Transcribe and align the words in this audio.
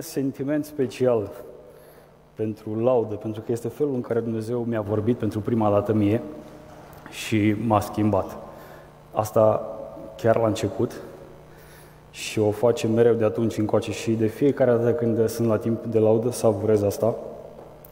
sentiment 0.00 0.64
special 0.64 1.30
pentru 2.34 2.82
laudă, 2.82 3.14
pentru 3.14 3.40
că 3.40 3.52
este 3.52 3.68
felul 3.68 3.94
în 3.94 4.00
care 4.00 4.20
Dumnezeu 4.20 4.64
mi-a 4.64 4.80
vorbit 4.80 5.16
pentru 5.16 5.40
prima 5.40 5.70
dată 5.70 5.92
mie 5.92 6.22
și 7.10 7.56
m-a 7.66 7.80
schimbat. 7.80 8.36
Asta 9.12 9.62
chiar 10.16 10.36
la 10.36 10.46
început 10.46 11.00
și 12.10 12.38
o 12.38 12.50
face 12.50 12.86
mereu 12.86 13.14
de 13.14 13.24
atunci 13.24 13.58
încoace 13.58 13.92
și 13.92 14.10
de 14.10 14.26
fiecare 14.26 14.70
dată 14.70 14.92
când 14.92 15.28
sunt 15.28 15.48
la 15.48 15.58
timp 15.58 15.84
de 15.84 15.98
laudă, 15.98 16.30
savurez 16.30 16.82
asta, 16.82 17.14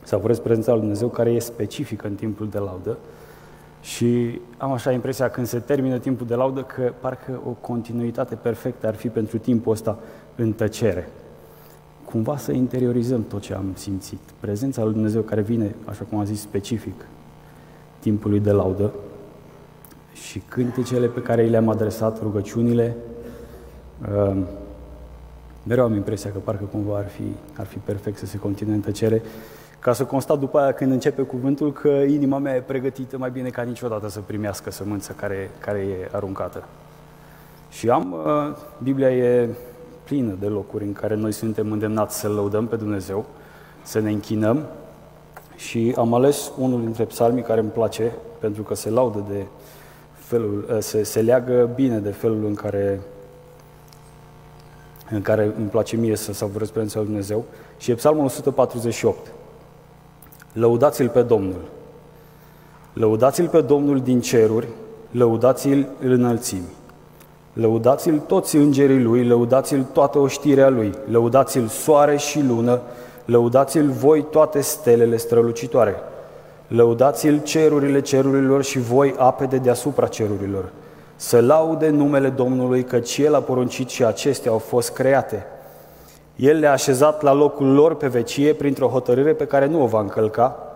savurez 0.02 0.38
prezența 0.38 0.70
lui 0.70 0.80
Dumnezeu 0.80 1.08
care 1.08 1.30
e 1.30 1.38
specifică 1.38 2.06
în 2.06 2.14
timpul 2.14 2.48
de 2.48 2.58
laudă 2.58 2.98
și 3.80 4.40
am 4.56 4.72
așa 4.72 4.92
impresia 4.92 5.30
când 5.30 5.46
se 5.46 5.58
termină 5.58 5.98
timpul 5.98 6.26
de 6.26 6.34
laudă 6.34 6.62
că 6.62 6.92
parcă 7.00 7.40
o 7.46 7.50
continuitate 7.50 8.34
perfectă 8.34 8.86
ar 8.86 8.94
fi 8.94 9.08
pentru 9.08 9.38
timpul 9.38 9.72
ăsta 9.72 9.98
în 10.36 10.52
tăcere. 10.52 11.08
Cumva 12.10 12.36
să 12.36 12.52
interiorizăm 12.52 13.24
tot 13.24 13.40
ce 13.40 13.54
am 13.54 13.72
simțit. 13.74 14.18
Prezența 14.40 14.82
lui 14.82 14.92
Dumnezeu 14.92 15.22
care 15.22 15.40
vine, 15.40 15.74
așa 15.84 16.04
cum 16.04 16.18
am 16.18 16.24
zis, 16.24 16.40
specific 16.40 17.06
timpului 17.98 18.40
de 18.40 18.50
laudă 18.50 18.92
și 20.12 20.42
cântecele 20.48 21.06
pe 21.06 21.22
care 21.22 21.46
le-am 21.46 21.68
adresat, 21.68 22.20
rugăciunile, 22.22 22.96
uh, 24.02 24.36
mereu 25.62 25.84
am 25.84 25.94
impresia 25.94 26.30
că 26.30 26.38
parcă 26.38 26.64
cumva 26.64 26.96
ar 26.96 27.08
fi, 27.08 27.22
ar 27.56 27.66
fi 27.66 27.78
perfect 27.78 28.18
să 28.18 28.26
se 28.26 28.38
continue 28.38 28.74
în 28.74 28.80
tăcere 28.80 29.22
ca 29.78 29.92
să 29.92 30.04
constat 30.04 30.38
după 30.38 30.58
aia 30.58 30.72
când 30.72 30.92
începe 30.92 31.22
cuvântul 31.22 31.72
că 31.72 31.88
inima 31.88 32.38
mea 32.38 32.54
e 32.54 32.60
pregătită 32.60 33.18
mai 33.18 33.30
bine 33.30 33.48
ca 33.48 33.62
niciodată 33.62 34.08
să 34.08 34.20
primească 34.20 34.70
sămânța 34.70 35.12
care, 35.16 35.50
care 35.60 35.78
e 35.78 36.08
aruncată. 36.12 36.64
Și 37.70 37.88
am, 37.88 38.12
uh, 38.12 38.56
Biblia 38.82 39.10
e 39.10 39.48
plină 40.08 40.36
de 40.40 40.46
locuri 40.46 40.84
în 40.84 40.92
care 40.92 41.14
noi 41.14 41.32
suntem 41.32 41.72
îndemnați 41.72 42.18
să 42.18 42.28
lăudăm 42.28 42.66
pe 42.66 42.76
Dumnezeu, 42.76 43.24
să 43.82 43.98
ne 43.98 44.10
închinăm 44.10 44.66
și 45.56 45.94
am 45.96 46.14
ales 46.14 46.50
unul 46.58 46.80
dintre 46.80 47.04
psalmii 47.04 47.42
care 47.42 47.60
îmi 47.60 47.70
place 47.70 48.12
pentru 48.38 48.62
că 48.62 48.74
se 48.74 48.90
laudă 48.90 49.24
de 49.28 49.46
felul, 50.12 50.66
uh, 50.70 50.78
se, 50.78 51.02
se 51.02 51.20
leagă 51.20 51.70
bine 51.74 51.98
de 51.98 52.10
felul 52.10 52.44
în 52.44 52.54
care 52.54 53.00
în 55.10 55.22
care 55.22 55.52
îmi 55.56 55.68
place 55.68 55.96
mie 55.96 56.16
să 56.16 56.32
savurez 56.32 56.70
prezența 56.70 56.98
lui 56.98 57.06
Dumnezeu 57.06 57.44
și 57.78 57.90
e 57.90 57.94
psalmul 57.94 58.24
148. 58.24 59.32
Lăudați-l 60.52 61.08
pe 61.08 61.22
Domnul. 61.22 61.70
Lăudați-l 62.92 63.48
pe 63.48 63.60
Domnul 63.60 64.00
din 64.00 64.20
ceruri, 64.20 64.68
lăudați-l 65.10 65.88
în 66.00 66.10
înălțimi. 66.10 66.76
Lăudați-l 67.60 68.18
toți 68.18 68.56
îngerii 68.56 69.02
lui, 69.02 69.26
lăudați-l 69.26 69.86
toată 69.92 70.18
oștirea 70.18 70.68
lui, 70.68 70.94
lăudați-l 71.10 71.66
soare 71.66 72.16
și 72.16 72.42
lună, 72.48 72.80
lăudați-l 73.24 73.90
voi 73.90 74.22
toate 74.30 74.60
stelele 74.60 75.16
strălucitoare. 75.16 75.94
Lăudați-l 76.68 77.40
cerurile 77.42 78.00
cerurilor 78.00 78.64
și 78.64 78.78
voi 78.78 79.14
ape 79.16 79.44
de 79.44 79.56
deasupra 79.56 80.06
cerurilor. 80.06 80.72
Să 81.16 81.40
laude 81.40 81.88
numele 81.88 82.28
Domnului, 82.28 82.84
căci 82.84 83.18
El 83.18 83.34
a 83.34 83.40
poruncit 83.40 83.88
și 83.88 84.04
acestea 84.04 84.50
au 84.50 84.58
fost 84.58 84.92
create. 84.92 85.46
El 86.36 86.58
le-a 86.58 86.72
așezat 86.72 87.22
la 87.22 87.32
locul 87.32 87.72
lor 87.72 87.94
pe 87.94 88.06
vecie 88.06 88.52
printr-o 88.52 88.88
hotărâre 88.88 89.32
pe 89.32 89.46
care 89.46 89.66
nu 89.66 89.82
o 89.82 89.86
va 89.86 90.00
încălca. 90.00 90.67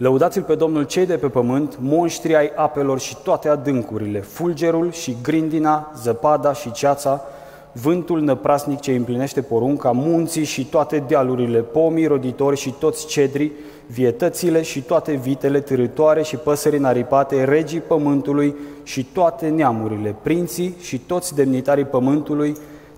Lăudați-l 0.00 0.42
pe 0.42 0.54
Domnul 0.54 0.82
cei 0.82 1.06
de 1.06 1.16
pe 1.16 1.28
pământ, 1.28 1.78
monștri 1.80 2.36
ai 2.36 2.52
apelor 2.54 2.98
și 2.98 3.16
toate 3.22 3.48
adâncurile, 3.48 4.20
fulgerul 4.20 4.92
și 4.92 5.16
grindina, 5.22 5.92
zăpada 6.02 6.52
și 6.52 6.70
ceața, 6.72 7.24
vântul 7.72 8.20
năprasnic 8.20 8.80
ce 8.80 8.92
împlinește 8.92 9.42
porunca, 9.42 9.90
munții 9.90 10.44
și 10.44 10.66
toate 10.66 11.04
dealurile, 11.08 11.58
pomii 11.58 12.06
roditori 12.06 12.56
și 12.56 12.74
toți 12.78 13.06
cedrii, 13.06 13.52
vietățile 13.86 14.62
și 14.62 14.82
toate 14.82 15.12
vitele 15.12 15.60
târătoare 15.60 16.22
și 16.22 16.36
păsări 16.36 16.78
naripate, 16.78 17.44
regii 17.44 17.80
pământului 17.80 18.54
și 18.82 19.04
toate 19.04 19.48
neamurile, 19.48 20.14
prinții 20.22 20.74
și 20.80 20.98
toți 20.98 21.34
demnitarii 21.34 21.84
pământului, 21.84 22.56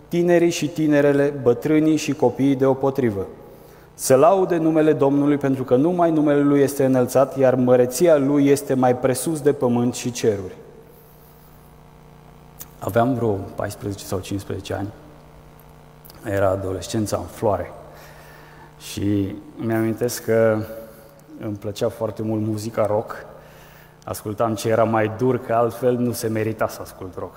tinerii 0.09 0.51
și 0.51 0.69
tinerele, 0.69 1.35
bătrânii 1.43 1.97
și 1.97 2.13
copiii 2.13 2.57
deopotrivă. 2.57 3.27
Să 4.03 4.15
laude 4.15 4.57
numele 4.57 4.93
Domnului 4.93 5.37
pentru 5.37 5.65
că 5.65 5.77
numai 5.77 6.11
numele 6.11 6.41
Lui 6.41 6.61
este 6.61 6.85
înălțat, 6.85 7.37
iar 7.37 7.55
măreția 7.55 8.17
Lui 8.17 8.47
este 8.47 8.75
mai 8.75 8.97
presus 8.97 9.41
de 9.41 9.53
pământ 9.53 9.95
și 9.95 10.11
ceruri. 10.11 10.57
Aveam 12.79 13.15
vreo 13.15 13.31
14 13.33 14.05
sau 14.05 14.19
15 14.19 14.75
ani. 14.75 14.89
Era 16.25 16.49
adolescența 16.49 17.17
în 17.17 17.25
floare. 17.25 17.73
Și 18.79 19.37
mi-amintesc 19.57 20.25
că 20.25 20.59
îmi 21.41 21.57
plăcea 21.57 21.89
foarte 21.89 22.23
mult 22.23 22.47
muzica 22.47 22.87
rock. 22.87 23.27
Ascultam 24.05 24.55
ce 24.55 24.69
era 24.69 24.85
mai 24.85 25.11
dur, 25.19 25.39
că 25.39 25.55
altfel 25.55 25.97
nu 25.97 26.13
se 26.13 26.29
merita 26.29 26.69
să 26.69 26.79
ascult 26.83 27.17
rock. 27.19 27.37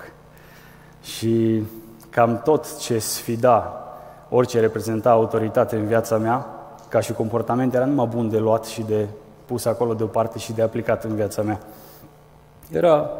Și 1.02 1.62
cam 2.10 2.40
tot 2.44 2.78
ce 2.78 2.98
sfida 2.98 3.80
orice 4.28 4.60
reprezenta 4.60 5.10
autoritate 5.10 5.76
în 5.76 5.86
viața 5.86 6.16
mea, 6.16 6.50
ca 6.96 7.02
și 7.02 7.12
comportament, 7.12 7.74
era 7.74 7.84
numai 7.84 8.06
bun 8.06 8.28
de 8.28 8.38
luat 8.38 8.64
și 8.64 8.82
de 8.82 9.06
pus 9.44 9.64
acolo 9.64 9.94
deoparte 9.94 10.38
și 10.38 10.52
de 10.52 10.62
aplicat 10.62 11.04
în 11.04 11.14
viața 11.14 11.42
mea. 11.42 11.60
Era 12.70 13.10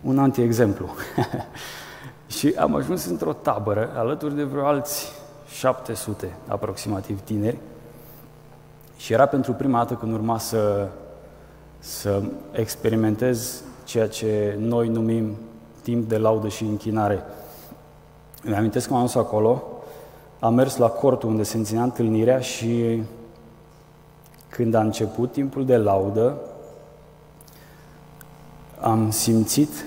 un 0.00 0.18
anti-exemplu. 0.18 0.88
și 2.36 2.54
am 2.58 2.74
ajuns 2.74 3.04
într-o 3.04 3.32
tabără, 3.32 3.90
alături 3.96 4.34
de 4.34 4.42
vreo 4.42 4.66
alți 4.66 5.12
700 5.48 6.36
aproximativ 6.48 7.20
tineri, 7.20 7.58
și 8.96 9.12
era 9.12 9.26
pentru 9.26 9.52
prima 9.52 9.78
dată 9.78 9.94
când 9.94 10.12
urma 10.12 10.38
să, 10.38 10.88
să 11.78 12.22
experimentez 12.52 13.62
ceea 13.84 14.08
ce 14.08 14.56
noi 14.58 14.88
numim 14.88 15.36
timp 15.82 16.08
de 16.08 16.16
laudă 16.16 16.48
și 16.48 16.64
închinare. 16.64 17.22
Îmi 18.44 18.56
amintesc 18.56 18.86
că 18.86 18.92
m-am 18.92 19.02
dus 19.02 19.14
acolo, 19.14 19.71
am 20.42 20.54
mers 20.54 20.76
la 20.76 20.88
cortul 20.88 21.28
unde 21.28 21.42
se 21.42 21.62
ținea 21.62 21.82
întâlnirea 21.82 22.38
și 22.38 23.02
când 24.48 24.74
a 24.74 24.80
început 24.80 25.32
timpul 25.32 25.66
de 25.66 25.76
laudă, 25.76 26.36
am 28.80 29.10
simțit 29.10 29.84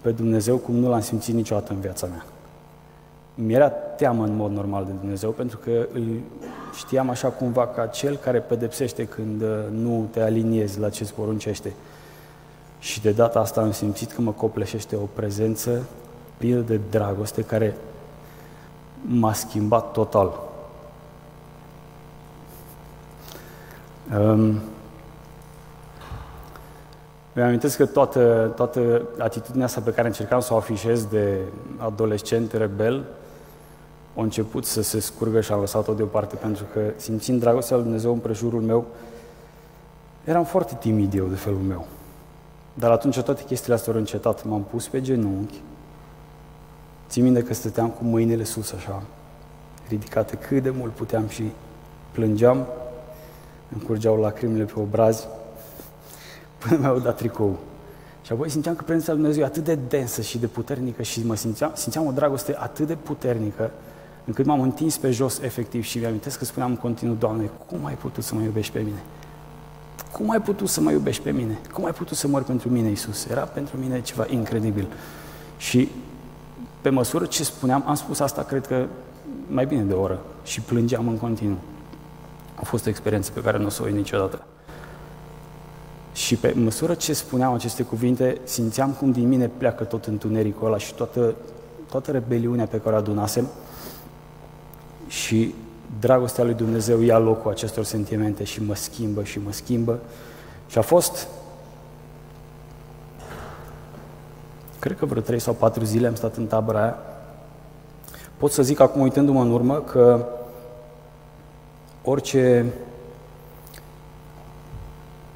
pe 0.00 0.10
Dumnezeu 0.10 0.56
cum 0.56 0.74
nu 0.74 0.88
l-am 0.88 1.00
simțit 1.00 1.34
niciodată 1.34 1.72
în 1.72 1.80
viața 1.80 2.06
mea. 2.06 2.24
Mi-era 3.34 3.68
teamă 3.68 4.24
în 4.24 4.36
mod 4.36 4.52
normal 4.52 4.84
de 4.84 4.92
Dumnezeu 5.00 5.30
pentru 5.30 5.58
că 5.58 5.86
îl 5.92 6.20
știam 6.76 7.10
așa 7.10 7.28
cumva 7.28 7.66
ca 7.66 7.86
cel 7.86 8.16
care 8.16 8.38
pedepsește 8.38 9.04
când 9.04 9.42
uh, 9.42 9.48
nu 9.70 10.08
te 10.10 10.20
aliniezi 10.20 10.78
la 10.78 10.88
ce 10.88 11.02
îți 11.02 11.14
poruncește. 11.14 11.72
Și 12.78 13.00
de 13.00 13.10
data 13.10 13.38
asta 13.38 13.60
am 13.60 13.72
simțit 13.72 14.12
că 14.12 14.20
mă 14.20 14.32
copleșește 14.32 14.96
o 14.96 15.08
prezență 15.14 15.82
plină 16.36 16.60
de 16.60 16.80
dragoste 16.90 17.42
care 17.42 17.76
m-a 19.06 19.32
schimbat 19.32 19.92
total. 19.92 20.40
Um, 24.18 24.60
mi-am 27.32 27.46
amintesc 27.46 27.76
că 27.76 27.86
toată, 27.86 28.52
toată 28.56 29.02
atitudinea 29.18 29.66
asta 29.66 29.80
pe 29.80 29.90
care 29.90 30.06
încercam 30.06 30.40
să 30.40 30.54
o 30.54 30.56
afișez 30.56 31.04
de 31.04 31.38
adolescent 31.76 32.52
rebel, 32.52 33.04
a 34.16 34.22
început 34.22 34.64
să 34.64 34.82
se 34.82 35.00
scurgă 35.00 35.40
și 35.40 35.52
am 35.52 35.60
lăsat-o 35.60 35.94
deoparte 35.94 36.36
pentru 36.36 36.64
că 36.72 36.80
simțind 36.96 37.40
dragostea 37.40 37.76
lui 37.76 37.84
Dumnezeu 37.84 38.12
în 38.12 38.18
prejurul 38.18 38.60
meu, 38.60 38.86
eram 40.24 40.44
foarte 40.44 40.76
timid 40.80 41.14
eu 41.14 41.26
de 41.26 41.34
felul 41.34 41.58
meu. 41.58 41.86
Dar 42.74 42.90
atunci 42.90 43.20
toate 43.20 43.42
chestiile 43.42 43.74
astea 43.74 43.92
au 43.92 43.98
încetat. 43.98 44.44
M-am 44.44 44.62
pus 44.62 44.88
pe 44.88 45.00
genunchi. 45.00 45.60
Țin 47.08 47.22
minte 47.22 47.42
că 47.42 47.54
stăteam 47.54 47.88
cu 47.88 48.04
mâinile 48.04 48.44
sus 48.44 48.72
așa, 48.72 49.02
ridicate 49.88 50.36
cât 50.36 50.62
de 50.62 50.70
mult 50.70 50.92
puteam 50.92 51.28
și 51.28 51.42
plângeam, 52.12 52.66
îmi 53.72 53.82
curgeau 53.82 54.20
lacrimile 54.20 54.64
pe 54.64 54.80
obrazi, 54.80 55.26
până 56.58 56.78
mi-au 56.80 56.98
dat 56.98 57.16
tricou. 57.16 57.58
Și 58.22 58.32
apoi 58.32 58.50
simțeam 58.50 58.74
că 58.74 58.82
prezența 58.82 59.12
lui 59.12 59.20
Dumnezeu 59.20 59.42
e 59.42 59.46
atât 59.46 59.64
de 59.64 59.78
densă 59.88 60.22
și 60.22 60.38
de 60.38 60.46
puternică 60.46 61.02
și 61.02 61.26
mă 61.26 61.34
simțeam, 61.34 61.72
simțeam 61.74 62.06
o 62.06 62.10
dragoste 62.10 62.56
atât 62.58 62.86
de 62.86 62.94
puternică, 62.94 63.70
încât 64.24 64.46
m-am 64.46 64.60
întins 64.60 64.96
pe 64.96 65.10
jos 65.10 65.40
efectiv 65.40 65.84
și 65.84 65.98
mi-am 65.98 66.20
că 66.38 66.44
spuneam 66.44 66.70
în 66.70 66.76
continuu, 66.76 67.14
Doamne, 67.14 67.50
cum 67.66 67.84
ai 67.84 67.94
putut 67.94 68.24
să 68.24 68.34
mă 68.34 68.42
iubești 68.42 68.72
pe 68.72 68.80
mine? 68.80 69.02
Cum 70.12 70.30
ai 70.30 70.40
putut 70.40 70.68
să 70.68 70.80
mă 70.80 70.90
iubești 70.90 71.22
pe 71.22 71.30
mine? 71.30 71.58
Cum 71.72 71.84
ai 71.84 71.92
putut 71.92 72.16
să 72.16 72.28
mor 72.28 72.42
pentru 72.42 72.70
mine, 72.70 72.90
Isus? 72.90 73.26
Era 73.26 73.40
pentru 73.40 73.76
mine 73.78 74.00
ceva 74.00 74.26
incredibil. 74.28 74.86
Și 75.56 75.88
pe 76.84 76.90
măsură 76.90 77.24
ce 77.24 77.44
spuneam, 77.44 77.84
am 77.86 77.94
spus 77.94 78.20
asta, 78.20 78.42
cred 78.42 78.66
că 78.66 78.86
mai 79.46 79.66
bine 79.66 79.82
de 79.82 79.92
o 79.92 80.00
oră 80.00 80.18
și 80.42 80.60
plângeam 80.60 81.08
în 81.08 81.16
continuu. 81.16 81.58
A 82.54 82.64
fost 82.64 82.86
o 82.86 82.88
experiență 82.88 83.30
pe 83.34 83.40
care 83.40 83.58
nu 83.58 83.66
o 83.66 83.68
să 83.68 83.82
o 83.82 83.84
uit 83.84 83.94
niciodată. 83.94 84.46
Și 86.12 86.36
pe 86.36 86.52
măsură 86.56 86.94
ce 86.94 87.12
spuneam 87.12 87.52
aceste 87.52 87.82
cuvinte, 87.82 88.40
simțeam 88.44 88.90
cum 88.90 89.12
din 89.12 89.28
mine 89.28 89.50
pleacă 89.56 89.84
tot 89.84 90.04
întunericul 90.04 90.66
ăla 90.66 90.78
și 90.78 90.94
toată 90.94 91.34
toată 91.90 92.10
rebeliunea 92.10 92.66
pe 92.66 92.80
care 92.80 92.94
o 92.94 92.98
adunasem 92.98 93.48
și 95.06 95.54
dragostea 96.00 96.44
lui 96.44 96.54
Dumnezeu 96.54 97.00
ia 97.00 97.18
locul 97.18 97.50
acestor 97.50 97.84
sentimente 97.84 98.44
și 98.44 98.62
mă 98.62 98.74
schimbă 98.74 99.22
și 99.22 99.38
mă 99.44 99.52
schimbă. 99.52 99.98
Și 100.66 100.78
a 100.78 100.82
fost, 100.82 101.28
cred 104.84 104.96
că 104.96 105.06
vreo 105.06 105.22
trei 105.22 105.38
sau 105.38 105.54
patru 105.54 105.84
zile 105.84 106.06
am 106.06 106.14
stat 106.14 106.36
în 106.36 106.46
tabăra 106.46 106.80
aia. 106.80 106.96
Pot 108.36 108.50
să 108.50 108.62
zic 108.62 108.80
acum, 108.80 109.00
uitându-mă 109.00 109.40
în 109.40 109.50
urmă, 109.50 109.80
că 109.80 110.26
orice 112.02 112.66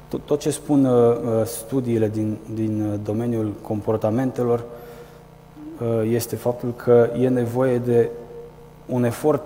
tot, 0.07 0.25
tot 0.25 0.39
ce 0.39 0.49
spun 0.49 0.85
uh, 0.85 1.15
uh, 1.15 1.45
studiile 1.45 2.09
din, 2.09 2.37
din 2.53 2.91
uh, 2.91 2.99
domeniul 3.03 3.53
comportamentelor 3.61 4.63
uh, 5.81 6.09
este 6.11 6.35
faptul 6.35 6.73
că 6.75 7.09
e 7.17 7.27
nevoie 7.27 7.77
de 7.77 8.09
un 8.85 9.03
efort 9.03 9.43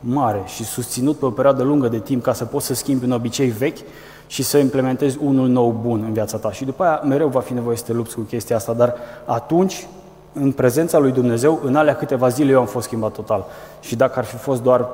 mare 0.00 0.42
și 0.46 0.64
susținut 0.64 1.16
pe 1.16 1.26
o 1.26 1.30
perioadă 1.30 1.62
lungă 1.62 1.88
de 1.88 1.98
timp 1.98 2.22
ca 2.22 2.32
să 2.32 2.44
poți 2.44 2.66
să 2.66 2.74
schimbi 2.74 3.04
un 3.04 3.12
obicei 3.12 3.48
vechi 3.48 3.78
și 4.26 4.42
să 4.42 4.58
implementezi 4.58 5.18
unul 5.22 5.48
nou 5.48 5.80
bun 5.82 6.02
în 6.06 6.12
viața 6.12 6.38
ta. 6.38 6.52
Și 6.52 6.64
după 6.64 6.84
aia 6.84 7.00
mereu 7.04 7.28
va 7.28 7.40
fi 7.40 7.52
nevoie 7.52 7.76
să 7.76 7.84
te 7.84 7.92
lupți 7.92 8.14
cu 8.14 8.20
chestia 8.20 8.56
asta, 8.56 8.72
dar 8.72 8.94
atunci, 9.24 9.86
în 10.32 10.52
prezența 10.52 10.98
lui 10.98 11.12
Dumnezeu, 11.12 11.60
în 11.64 11.76
alea 11.76 11.96
câteva 11.96 12.28
zile 12.28 12.50
eu 12.50 12.60
am 12.60 12.66
fost 12.66 12.86
schimbat 12.86 13.12
total. 13.12 13.46
Și 13.80 13.96
dacă 13.96 14.18
ar 14.18 14.24
fi 14.24 14.36
fost 14.36 14.62
doar 14.62 14.88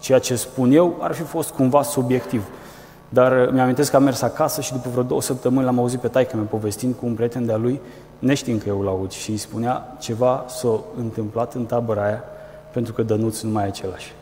ceea 0.00 0.18
ce 0.18 0.36
spun 0.36 0.72
eu, 0.72 0.96
ar 1.00 1.12
fi 1.12 1.22
fost 1.22 1.50
cumva 1.50 1.82
subiectiv. 1.82 2.42
Dar 3.08 3.46
uh, 3.46 3.52
mi-amintesc 3.52 3.90
că 3.90 3.96
am 3.96 4.02
mers 4.02 4.22
acasă 4.22 4.60
și 4.60 4.72
după 4.72 4.88
vreo 4.90 5.02
două 5.02 5.22
săptămâni 5.22 5.64
l-am 5.64 5.78
auzit 5.78 6.00
pe 6.00 6.08
taică 6.08 6.36
meu 6.36 6.44
povestind 6.44 6.94
cu 6.94 7.06
un 7.06 7.14
prieten 7.14 7.46
de-a 7.46 7.56
lui, 7.56 7.80
neștiind 8.18 8.62
că 8.62 8.68
eu 8.68 8.82
l-aud, 8.82 9.10
și 9.10 9.30
îi 9.30 9.36
spunea 9.36 9.96
ceva 9.98 10.44
s-a 10.48 10.80
întâmplat 10.98 11.54
în 11.54 11.64
tabăra 11.64 12.04
aia, 12.04 12.24
pentru 12.72 12.92
că 12.92 13.02
Dănuț 13.02 13.40
nu 13.40 13.50
mai 13.50 13.64
e 13.64 13.66
același. 13.66 14.14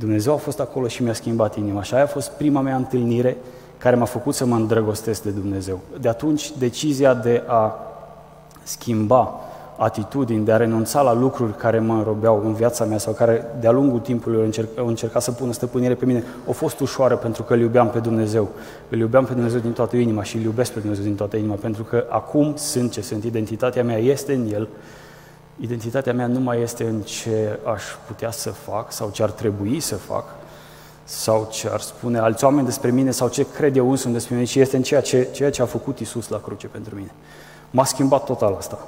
Dumnezeu 0.00 0.32
a 0.32 0.36
fost 0.36 0.60
acolo 0.60 0.88
și 0.88 1.02
mi-a 1.02 1.12
schimbat 1.12 1.56
inima 1.56 1.82
și 1.82 1.94
aia 1.94 2.02
a 2.02 2.06
fost 2.06 2.30
prima 2.30 2.60
mea 2.60 2.76
întâlnire 2.76 3.36
care 3.78 3.96
m-a 3.96 4.04
făcut 4.04 4.34
să 4.34 4.46
mă 4.46 4.54
îndrăgostesc 4.54 5.22
de 5.22 5.30
Dumnezeu. 5.30 5.80
De 6.00 6.08
atunci, 6.08 6.52
decizia 6.58 7.14
de 7.14 7.42
a 7.46 7.78
schimba 8.62 9.40
atitudini, 9.76 10.44
de 10.44 10.52
a 10.52 10.56
renunța 10.56 11.00
la 11.00 11.14
lucruri 11.14 11.56
care 11.56 11.78
mă 11.78 11.92
înrobeau 11.92 12.42
în 12.44 12.52
viața 12.52 12.84
mea 12.84 12.98
sau 12.98 13.12
care 13.12 13.44
de-a 13.60 13.70
lungul 13.70 13.98
timpului 13.98 14.38
au, 14.38 14.44
încerc, 14.44 14.68
au 14.78 14.86
încercat 14.86 15.22
să 15.22 15.32
pună 15.32 15.52
stăpânire 15.52 15.94
pe 15.94 16.06
mine, 16.06 16.24
a 16.48 16.52
fost 16.52 16.80
ușoară 16.80 17.16
pentru 17.16 17.42
că 17.42 17.52
îl 17.52 17.60
iubeam 17.60 17.90
pe 17.90 17.98
Dumnezeu. 17.98 18.48
Îl 18.88 18.98
iubeam 18.98 19.24
pe 19.24 19.32
Dumnezeu 19.32 19.60
din 19.60 19.72
toată 19.72 19.96
inima 19.96 20.22
și 20.22 20.36
îl 20.36 20.42
iubesc 20.42 20.72
pe 20.72 20.78
Dumnezeu 20.78 21.04
din 21.04 21.14
toată 21.14 21.36
inima, 21.36 21.54
pentru 21.54 21.82
că 21.82 22.04
acum 22.08 22.52
sunt 22.56 22.90
ce 22.90 23.00
sunt, 23.00 23.24
identitatea 23.24 23.84
mea 23.84 23.98
este 23.98 24.34
în 24.34 24.52
El, 24.52 24.68
identitatea 25.60 26.12
mea 26.12 26.26
nu 26.26 26.40
mai 26.40 26.60
este 26.60 26.84
în 26.84 27.00
ce 27.00 27.58
aș 27.74 27.82
putea 28.06 28.30
să 28.30 28.50
fac 28.50 28.92
sau 28.92 29.10
ce 29.10 29.22
ar 29.22 29.30
trebui 29.30 29.80
să 29.80 29.96
fac, 29.96 30.24
sau 31.04 31.48
ce 31.50 31.68
ar 31.68 31.80
spune 31.80 32.18
alți 32.18 32.44
oameni 32.44 32.66
despre 32.66 32.90
mine 32.90 33.10
sau 33.10 33.28
ce 33.28 33.46
cred 33.54 33.76
eu 33.76 33.90
însumi 33.90 34.12
despre 34.12 34.34
mine, 34.34 34.46
ci 34.46 34.54
este 34.54 34.76
în 34.76 34.82
ceea 34.82 35.00
ce, 35.00 35.28
ceea 35.32 35.50
ce 35.50 35.62
a 35.62 35.66
făcut 35.66 35.98
Isus 35.98 36.28
la 36.28 36.40
cruce 36.40 36.66
pentru 36.66 36.94
mine. 36.94 37.10
M-a 37.70 37.84
schimbat 37.84 38.24
total 38.24 38.54
asta. 38.54 38.86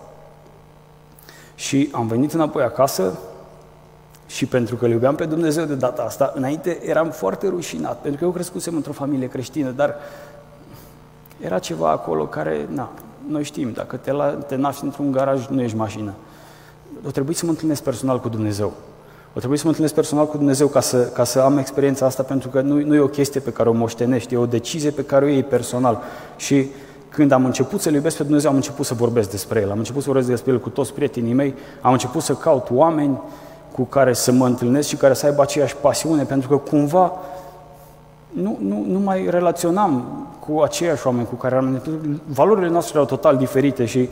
Și 1.54 1.88
am 1.92 2.06
venit 2.06 2.32
înapoi 2.32 2.62
acasă 2.62 3.18
și 4.26 4.46
pentru 4.46 4.76
că 4.76 4.84
îl 4.84 4.90
iubeam 4.90 5.14
pe 5.14 5.25
Dumnezeu 5.25 5.64
de 5.64 5.75
data 5.75 6.02
asta, 6.02 6.32
înainte 6.34 6.80
eram 6.84 7.10
foarte 7.10 7.48
rușinat, 7.48 8.00
pentru 8.00 8.18
că 8.18 8.25
eu 8.25 8.30
crescusem 8.30 8.75
într-o 8.75 8.92
familie 8.92 9.28
creștină, 9.28 9.70
dar 9.70 9.94
era 11.40 11.58
ceva 11.58 11.90
acolo 11.90 12.26
care, 12.26 12.68
na, 12.70 12.90
noi 13.28 13.44
știm, 13.44 13.72
dacă 13.72 13.96
te, 13.96 14.12
la, 14.12 14.30
te 14.30 14.54
naști 14.54 14.84
într-un 14.84 15.12
garaj, 15.12 15.46
nu 15.46 15.62
ești 15.62 15.76
mașină. 15.76 16.12
O 17.06 17.10
trebuie 17.10 17.34
să 17.34 17.44
mă 17.44 17.50
întâlnesc 17.50 17.82
personal 17.82 18.20
cu 18.20 18.28
Dumnezeu. 18.28 18.72
O 19.34 19.38
trebuie 19.38 19.58
să 19.58 19.64
mă 19.64 19.70
întâlnesc 19.70 19.94
personal 19.94 20.26
cu 20.26 20.36
Dumnezeu 20.36 20.66
ca 20.66 20.80
să, 20.80 20.96
ca 20.96 21.24
să 21.24 21.40
am 21.40 21.58
experiența 21.58 22.06
asta, 22.06 22.22
pentru 22.22 22.48
că 22.48 22.60
nu, 22.60 22.80
nu 22.80 22.94
e 22.94 22.98
o 22.98 23.06
chestie 23.06 23.40
pe 23.40 23.52
care 23.52 23.68
o 23.68 23.72
moștenești, 23.72 24.34
e 24.34 24.36
o 24.36 24.46
decizie 24.46 24.90
pe 24.90 25.04
care 25.04 25.24
o 25.24 25.28
iei 25.28 25.42
personal. 25.42 26.02
Și 26.36 26.66
când 27.08 27.32
am 27.32 27.44
început 27.44 27.80
să-L 27.80 27.94
iubesc 27.94 28.16
pe 28.16 28.22
Dumnezeu, 28.22 28.50
am 28.50 28.56
început 28.56 28.86
să 28.86 28.94
vorbesc 28.94 29.30
despre 29.30 29.60
El. 29.60 29.70
Am 29.70 29.78
început 29.78 30.02
să 30.02 30.08
vorbesc 30.08 30.28
despre 30.28 30.52
El 30.52 30.60
cu 30.60 30.68
toți 30.68 30.92
prietenii 30.92 31.32
mei, 31.32 31.54
am 31.80 31.92
început 31.92 32.22
să 32.22 32.34
caut 32.34 32.66
oameni 32.70 33.20
cu 33.72 33.82
care 33.82 34.12
să 34.12 34.32
mă 34.32 34.46
întâlnesc 34.46 34.88
și 34.88 34.96
care 34.96 35.14
să 35.14 35.26
aibă 35.26 35.42
aceeași 35.42 35.76
pasiune, 35.76 36.22
pentru 36.22 36.48
că 36.48 36.56
cumva 36.56 37.12
nu, 38.28 38.58
nu, 38.60 38.84
nu 38.88 38.98
mai 38.98 39.26
relaționam 39.30 40.04
cu 40.46 40.60
aceiași 40.60 41.06
oameni 41.06 41.26
cu 41.26 41.34
care 41.34 41.56
am... 41.56 41.82
Valorile 42.26 42.68
noastre 42.68 42.92
erau 42.94 43.06
total 43.06 43.36
diferite 43.36 43.84
și 43.84 44.08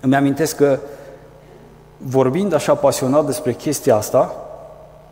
îmi 0.00 0.16
amintesc 0.16 0.56
că 0.56 0.78
vorbind 2.06 2.52
așa 2.52 2.74
pasionat 2.74 3.26
despre 3.26 3.52
chestia 3.52 3.96
asta, 3.96 4.34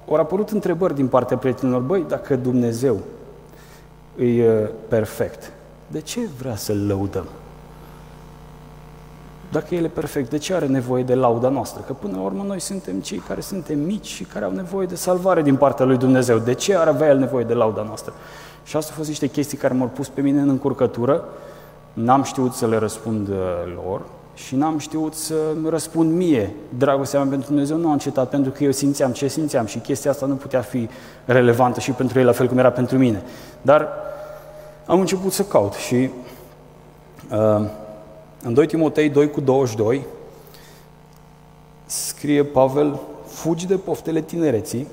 au 0.08 0.14
apărut 0.14 0.50
întrebări 0.50 0.94
din 0.94 1.06
partea 1.06 1.36
prietenilor, 1.36 1.80
băi, 1.80 2.04
dacă 2.08 2.36
Dumnezeu 2.36 3.00
e 4.16 4.42
perfect, 4.88 5.52
de 5.86 6.00
ce 6.00 6.20
vrea 6.38 6.56
să-L 6.56 6.86
lăudăm? 6.86 7.26
Dacă 9.50 9.74
El 9.74 9.84
e 9.84 9.88
perfect, 9.88 10.30
de 10.30 10.38
ce 10.38 10.54
are 10.54 10.66
nevoie 10.66 11.02
de 11.02 11.14
lauda 11.14 11.48
noastră? 11.48 11.82
Că 11.86 11.92
până 11.92 12.16
la 12.16 12.22
urmă 12.22 12.42
noi 12.42 12.60
suntem 12.60 13.00
cei 13.00 13.18
care 13.18 13.40
suntem 13.40 13.78
mici 13.78 14.06
și 14.06 14.24
care 14.24 14.44
au 14.44 14.50
nevoie 14.50 14.86
de 14.86 14.94
salvare 14.94 15.42
din 15.42 15.56
partea 15.56 15.84
lui 15.84 15.96
Dumnezeu. 15.96 16.38
De 16.38 16.52
ce 16.52 16.76
ar 16.76 16.88
avea 16.88 17.08
El 17.08 17.18
nevoie 17.18 17.44
de 17.44 17.54
lauda 17.54 17.82
noastră? 17.82 18.12
Și 18.64 18.76
asta 18.76 18.90
au 18.90 18.96
fost 18.96 19.08
niște 19.08 19.26
chestii 19.26 19.58
care 19.58 19.74
m-au 19.74 19.86
pus 19.86 20.08
pe 20.08 20.20
mine 20.20 20.40
în 20.40 20.48
încurcătură. 20.48 21.24
N-am 21.92 22.22
știut 22.22 22.52
să 22.52 22.66
le 22.66 22.76
răspund 22.76 23.28
uh, 23.28 23.36
lor 23.74 24.00
și 24.34 24.56
n-am 24.56 24.78
știut 24.78 25.14
să 25.14 25.34
răspund 25.68 26.12
mie. 26.12 26.54
Dragostea 26.78 27.20
mea 27.20 27.28
pentru 27.28 27.48
Dumnezeu 27.48 27.76
nu 27.76 27.88
a 27.88 27.92
încetat 27.92 28.28
pentru 28.28 28.50
că 28.50 28.64
eu 28.64 28.70
simțeam 28.70 29.12
ce 29.12 29.28
simțeam 29.28 29.66
și 29.66 29.78
chestia 29.78 30.10
asta 30.10 30.26
nu 30.26 30.34
putea 30.34 30.60
fi 30.60 30.88
relevantă 31.24 31.80
și 31.80 31.90
pentru 31.90 32.18
ei 32.18 32.24
la 32.24 32.32
fel 32.32 32.48
cum 32.48 32.58
era 32.58 32.70
pentru 32.70 32.98
mine. 32.98 33.22
Dar 33.62 33.88
am 34.86 35.00
început 35.00 35.32
să 35.32 35.44
caut 35.44 35.72
și 35.72 36.10
uh, 37.30 37.68
în 38.42 38.54
2 38.54 38.66
Timotei 38.66 39.08
2 39.08 39.30
cu 39.30 39.40
22 39.40 40.06
scrie 41.86 42.44
Pavel, 42.44 43.00
fugi 43.26 43.66
de 43.66 43.76
poftele 43.76 44.20
tinereții 44.20 44.86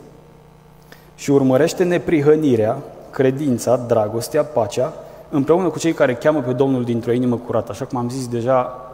și 1.16 1.32
urmărește 1.32 1.84
neprihănirea, 1.84 2.78
credința, 3.10 3.78
dragostea, 3.78 4.44
pacea, 4.44 4.94
împreună 5.30 5.70
cu 5.70 5.80
cei 5.80 5.94
care 5.94 6.16
cheamă 6.16 6.42
pe 6.42 6.54
Domnul 6.54 6.84
dintr-o 6.84 7.12
inimă 7.12 7.36
curată. 7.36 7.72
Așa 7.72 7.86
cum 7.86 7.98
am 7.98 8.10
zis 8.10 8.28
deja, 8.28 8.89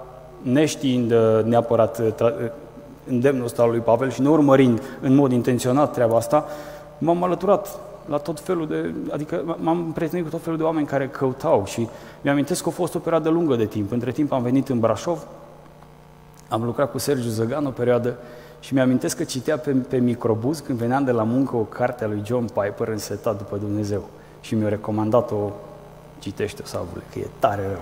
neștiind 0.52 1.12
uh, 1.12 1.44
neapărat 1.44 2.00
uh, 2.00 2.08
uh, 2.22 2.50
îndemnul 3.08 3.46
ăsta 3.46 3.62
al 3.62 3.70
lui 3.70 3.80
Pavel 3.80 4.10
și 4.10 4.22
ne 4.22 4.30
urmărind 4.30 4.82
în 5.02 5.16
mod 5.16 5.32
intenționat 5.32 5.94
treaba 5.94 6.16
asta, 6.16 6.46
m-am 6.98 7.24
alăturat 7.24 7.80
la 8.10 8.18
tot 8.18 8.40
felul 8.40 8.68
de, 8.68 8.94
adică 9.12 9.58
m-am 9.60 9.92
prietenit 9.94 10.26
cu 10.26 10.32
tot 10.32 10.42
felul 10.42 10.58
de 10.58 10.64
oameni 10.64 10.88
care 10.88 11.08
căutau 11.08 11.66
și 11.66 11.88
mi-amintesc 12.22 12.64
că 12.64 12.70
a 12.70 12.72
fost 12.72 12.96
o 12.96 13.00
perioadă 13.00 13.30
lungă 13.30 13.56
de 13.56 13.66
timp. 13.66 13.92
Între 13.92 14.12
timp 14.12 14.32
am 14.32 14.42
venit 14.42 14.70
în 14.70 14.80
Brașov, 14.80 15.28
am 16.50 16.64
lucrat 16.64 16.92
cu 16.92 16.98
Sergiu 16.98 17.30
Zăgan 17.30 17.66
o 17.66 17.70
perioadă 17.70 18.18
și 18.60 18.74
mi-amintesc 18.74 19.18
că 19.18 19.24
citea 19.24 19.58
pe, 19.58 19.72
pe 19.72 19.98
microbuz 19.98 20.60
când 20.60 20.78
veneam 20.78 21.04
de 21.04 21.12
la 21.12 21.24
muncă 21.24 21.56
o 21.56 21.62
carte 21.62 22.04
a 22.04 22.08
lui 22.08 22.22
John 22.26 22.46
Piper 22.46 22.88
însetat 22.88 23.38
după 23.38 23.58
Dumnezeu 23.58 24.04
și 24.42 24.56
mi-a 24.56 24.70
recomandat-o, 24.70 25.50
citește-o, 26.20 26.66
Savule, 26.66 27.04
că 27.12 27.20
e 27.20 27.28
tare 27.40 27.68
rău. 27.68 27.82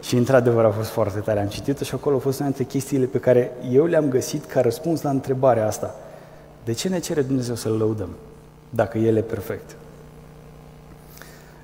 Și 0.00 0.16
într-adevăr 0.16 0.64
a 0.64 0.70
fost 0.70 0.88
foarte 0.88 1.18
tare. 1.18 1.40
Am 1.40 1.46
citit-o 1.46 1.84
și 1.84 1.94
acolo 1.94 2.14
au 2.14 2.20
fost 2.20 2.38
una 2.38 2.48
dintre 2.48 2.64
chestiile 2.64 3.06
pe 3.06 3.18
care 3.18 3.52
eu 3.70 3.84
le-am 3.84 4.08
găsit 4.08 4.44
ca 4.44 4.60
răspuns 4.60 5.02
la 5.02 5.10
întrebarea 5.10 5.66
asta. 5.66 5.94
De 6.64 6.72
ce 6.72 6.88
ne 6.88 6.98
cere 6.98 7.22
Dumnezeu 7.22 7.54
să-L 7.54 7.72
lăudăm? 7.72 8.08
dacă 8.70 8.98
El 8.98 9.16
e 9.16 9.20
perfect. 9.20 9.76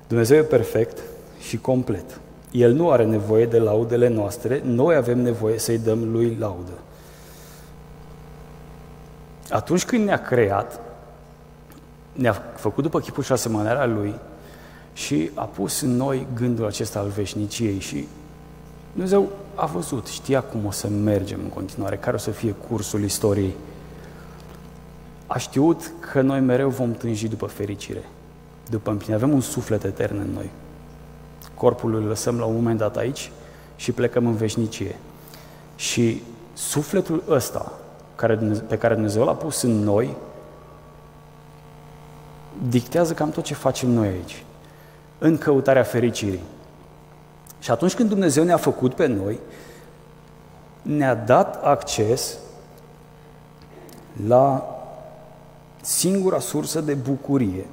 Dumnezeu 0.07 0.37
e 0.37 0.41
perfect 0.41 1.01
și 1.39 1.57
complet. 1.57 2.19
El 2.51 2.73
nu 2.73 2.91
are 2.91 3.05
nevoie 3.05 3.45
de 3.45 3.59
laudele 3.59 4.07
noastre, 4.07 4.61
noi 4.63 4.95
avem 4.95 5.19
nevoie 5.19 5.59
să-i 5.59 5.77
dăm 5.77 6.11
lui 6.11 6.35
laudă. 6.39 6.71
Atunci 9.49 9.85
când 9.85 10.05
ne-a 10.05 10.21
creat, 10.21 10.81
ne-a 12.13 12.33
făcut 12.55 12.83
după 12.83 12.99
chipul 12.99 13.23
și 13.23 13.31
asemănarea 13.31 13.85
lui 13.85 14.15
și 14.93 15.31
a 15.33 15.43
pus 15.43 15.81
în 15.81 15.95
noi 15.95 16.27
gândul 16.35 16.65
acesta 16.65 16.99
al 16.99 17.07
veșniciei 17.07 17.79
și 17.79 18.07
Dumnezeu 18.95 19.29
a 19.55 19.65
văzut, 19.65 20.07
știa 20.07 20.41
cum 20.41 20.65
o 20.65 20.71
să 20.71 20.87
mergem 20.87 21.39
în 21.43 21.49
continuare, 21.49 21.97
care 21.97 22.15
o 22.15 22.19
să 22.19 22.31
fie 22.31 22.55
cursul 22.67 23.03
istoriei 23.03 23.55
a 25.27 25.37
știut 25.37 25.91
că 25.99 26.21
noi 26.21 26.39
mereu 26.39 26.69
vom 26.69 26.91
tânji 26.91 27.27
după 27.27 27.45
fericire, 27.45 28.03
după 28.69 28.91
împlinire. 28.91 29.23
Avem 29.23 29.33
un 29.33 29.41
suflet 29.41 29.83
etern 29.83 30.19
în 30.19 30.29
noi. 30.33 30.49
Corpul 31.55 31.95
îl 31.95 32.03
lăsăm 32.03 32.39
la 32.39 32.45
un 32.45 32.53
moment 32.53 32.77
dat 32.77 32.97
aici 32.97 33.31
și 33.75 33.91
plecăm 33.91 34.25
în 34.25 34.35
veșnicie. 34.35 34.95
Și 35.75 36.21
sufletul 36.53 37.23
ăsta 37.29 37.71
care, 38.15 38.35
pe 38.67 38.77
care 38.77 38.93
Dumnezeu 38.93 39.23
l-a 39.23 39.33
pus 39.33 39.61
în 39.61 39.71
noi 39.71 40.15
dictează 42.69 43.13
cam 43.13 43.29
tot 43.29 43.43
ce 43.43 43.53
facem 43.53 43.89
noi 43.89 44.07
aici, 44.07 44.43
în 45.17 45.37
căutarea 45.37 45.83
fericirii. 45.83 46.41
Și 47.65 47.71
atunci 47.71 47.93
când 47.93 48.09
Dumnezeu 48.09 48.43
ne-a 48.43 48.57
făcut 48.57 48.93
pe 48.93 49.05
noi, 49.05 49.39
ne-a 50.81 51.15
dat 51.15 51.63
acces 51.63 52.37
la 54.27 54.75
singura 55.81 56.39
sursă 56.39 56.81
de 56.81 56.93
bucurie, 56.93 57.65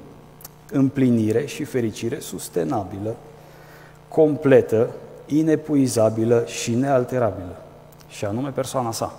împlinire 0.71 1.45
și 1.45 1.63
fericire 1.63 2.19
sustenabilă, 2.19 3.15
completă, 4.07 4.89
inepuizabilă 5.25 6.43
și 6.45 6.75
nealterabilă, 6.75 7.61
și 8.07 8.25
anume 8.25 8.49
persoana 8.49 8.91
sa. 8.91 9.15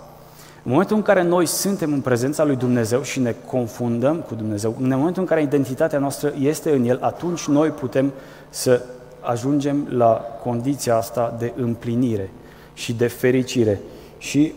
În 0.62 0.70
momentul 0.70 0.96
în 0.96 1.02
care 1.02 1.22
noi 1.22 1.46
suntem 1.46 1.92
în 1.92 2.00
prezența 2.00 2.44
lui 2.44 2.56
Dumnezeu 2.56 3.02
și 3.02 3.20
ne 3.20 3.34
confundăm 3.46 4.20
cu 4.20 4.34
Dumnezeu, 4.34 4.76
în 4.80 4.88
momentul 4.88 5.22
în 5.22 5.28
care 5.28 5.42
identitatea 5.42 5.98
noastră 5.98 6.32
este 6.38 6.70
în 6.72 6.84
El, 6.84 6.98
atunci 7.00 7.46
noi 7.46 7.68
putem 7.68 8.12
să 8.48 8.82
ajungem 9.24 9.86
la 9.90 10.24
condiția 10.42 10.96
asta 10.96 11.34
de 11.38 11.52
împlinire 11.56 12.30
și 12.74 12.92
de 12.92 13.06
fericire. 13.06 13.80
Și 14.18 14.52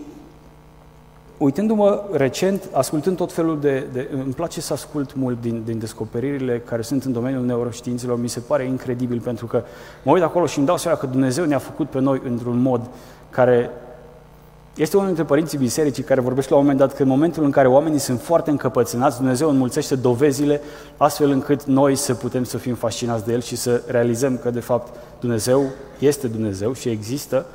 uitându-mă 1.38 2.04
recent, 2.12 2.70
ascultând 2.72 3.18
tot 3.18 3.32
felul 3.34 3.60
de, 3.60 3.88
de... 3.94 4.10
Îmi 4.14 4.34
place 4.34 4.62
să 4.62 4.74
ascult 4.74 5.16
mult 5.16 5.42
din, 5.42 5.64
din 5.66 5.80
descoperirile 5.80 6.62
care 6.66 6.82
sunt 6.82 7.04
în 7.04 7.12
domeniul 7.12 7.46
neuroștiințelor, 7.46 8.20
mi 8.20 8.30
se 8.30 8.40
pare 8.40 8.66
incredibil 8.66 9.20
pentru 9.20 9.46
că 9.46 9.64
mă 10.04 10.12
uit 10.12 10.24
acolo 10.24 10.46
și 10.46 10.58
îmi 10.58 10.68
dau 10.68 10.78
seama 10.78 10.98
că 10.98 11.06
Dumnezeu 11.06 11.46
ne-a 11.46 11.58
făcut 11.58 11.90
pe 11.90 12.00
noi 12.00 12.22
într-un 12.26 12.62
mod 12.62 12.90
care 13.30 13.70
este 14.78 14.96
unul 14.96 15.08
dintre 15.08 15.26
părinții 15.26 15.58
bisericii 15.58 16.04
care 16.04 16.22
vorbește 16.22 16.52
la 16.52 16.58
un 16.58 16.62
moment 16.62 16.80
dat 16.80 16.96
că 16.96 17.02
în 17.02 17.08
momentul 17.08 17.44
în 17.44 17.52
care 17.52 17.68
oamenii 17.68 18.00
sunt 18.00 18.22
foarte 18.22 18.50
încăpățânați, 18.50 19.18
Dumnezeu 19.18 19.50
înmulțește 19.50 19.96
dovezile 19.96 20.62
astfel 20.98 21.30
încât 21.30 21.64
noi 21.64 21.96
să 21.96 22.14
putem 22.14 22.44
să 22.44 22.58
fim 22.58 22.76
fascinați 22.76 23.26
de 23.26 23.34
El 23.34 23.42
și 23.42 23.56
să 23.56 23.82
realizăm 23.88 24.38
că 24.38 24.50
de 24.50 24.60
fapt 24.60 24.94
Dumnezeu 25.20 25.64
este 26.00 26.28
Dumnezeu 26.28 26.74
și 26.74 26.90
există 26.90 27.46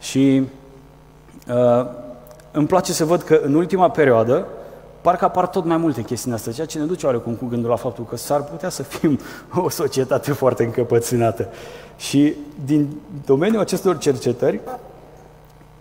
și 0.00 0.42
uh, 1.48 1.86
îmi 2.50 2.66
place 2.66 2.92
să 2.92 3.04
văd 3.04 3.22
că 3.22 3.40
în 3.44 3.54
ultima 3.54 3.90
perioadă 3.90 4.46
parcă 5.00 5.24
apar 5.24 5.46
tot 5.46 5.64
mai 5.64 5.76
multe 5.76 6.02
chestii 6.02 6.32
astea, 6.32 6.52
ceea 6.52 6.66
ce 6.66 6.78
ne 6.78 6.84
duce 6.84 7.06
oarecum 7.06 7.34
cu 7.34 7.46
gândul 7.46 7.70
la 7.70 7.76
faptul 7.76 8.04
că 8.04 8.16
s-ar 8.16 8.44
putea 8.44 8.68
să 8.68 8.82
fim 8.82 9.18
o 9.64 9.68
societate 9.68 10.32
foarte 10.32 10.64
încăpățânată. 10.64 11.48
Și 11.96 12.34
din 12.64 13.00
domeniul 13.24 13.60
acestor 13.60 13.98
cercetări, 13.98 14.60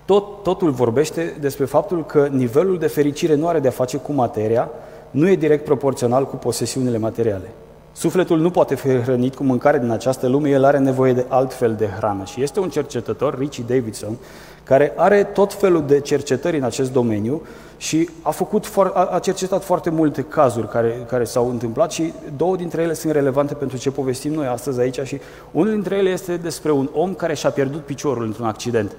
tot, 0.06 0.44
totul 0.44 0.72
vorbește 0.72 1.38
despre 1.40 1.66
faptul 1.66 2.06
că 2.06 2.28
nivelul 2.32 2.80
de 2.80 2.88
fericire 2.88 3.36
nu 3.36 3.48
are 3.48 3.60
de 3.60 3.68
a 3.68 3.72
face 3.72 3.98
cu 3.98 4.14
materia, 4.14 4.70
nu 5.12 5.30
e 5.30 5.36
direct 5.36 5.66
proporțional 5.66 6.28
cu 6.28 6.36
posesiunile 6.36 6.98
materiale. 6.98 7.52
Sufletul 7.96 8.40
nu 8.40 8.50
poate 8.50 8.76
fi 8.76 8.88
hrănit 8.88 9.36
cu 9.36 9.44
mâncare 9.44 9.80
din 9.80 9.90
această 9.90 10.28
lume, 10.28 10.50
el 10.50 10.64
are 10.64 10.78
nevoie 10.78 11.14
de 11.14 11.26
alt 11.28 11.54
fel 11.54 11.76
de 11.78 11.86
hrană. 11.98 12.24
Și 12.24 12.44
este 12.44 12.60
un 12.60 12.70
cercetător, 12.70 13.38
Richie 13.38 13.64
Davidson, 13.68 14.18
care 14.64 14.94
are 14.96 15.24
tot 15.24 15.54
felul 15.54 15.84
de 15.88 16.00
cercetări 16.00 16.58
în 16.58 16.64
acest 16.64 16.92
domeniu 16.92 17.42
și 17.78 18.10
a, 18.22 18.32
făcut, 18.32 18.66
a 19.12 19.20
cercetat 19.20 19.64
foarte 19.64 19.90
multe 19.90 20.22
cazuri 20.22 20.70
care, 20.70 21.06
care 21.08 21.24
s-au 21.24 21.50
întâmplat 21.50 21.92
și 21.92 22.14
două 22.38 22.56
dintre 22.56 22.82
ele 22.82 22.94
sunt 22.94 23.14
relevante 23.14 23.54
pentru 23.54 23.78
ce 23.78 23.92
povestim 23.92 24.34
noi 24.34 24.46
astăzi 24.46 24.80
aici 24.80 25.00
și 25.04 25.20
unul 25.52 25.72
dintre 25.72 25.96
ele 25.96 26.10
este 26.10 26.38
despre 26.38 26.72
un 26.72 26.90
om 26.94 27.14
care 27.14 27.34
și-a 27.34 27.50
pierdut 27.50 27.82
piciorul 27.82 28.26
într-un 28.26 28.46
accident. 28.46 28.96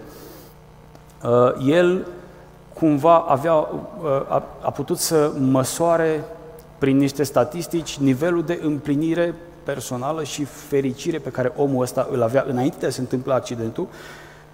Uh, 1.24 1.66
el 1.66 2.06
cumva 2.74 3.18
avea, 3.18 3.54
uh, 3.54 3.68
a, 4.28 4.42
a 4.60 4.70
putut 4.70 4.98
să 4.98 5.32
măsoare 5.38 6.24
prin 6.78 6.96
niște 6.96 7.22
statistici 7.22 7.96
nivelul 7.96 8.42
de 8.42 8.60
împlinire 8.62 9.34
personală 9.62 10.24
și 10.24 10.44
fericire 10.44 11.18
pe 11.18 11.30
care 11.30 11.52
omul 11.56 11.82
ăsta 11.82 12.08
îl 12.10 12.22
avea 12.22 12.44
înainte 12.48 12.76
de 12.80 12.86
a 12.86 12.90
se 12.90 13.00
întâmpla 13.00 13.34
accidentul 13.34 13.86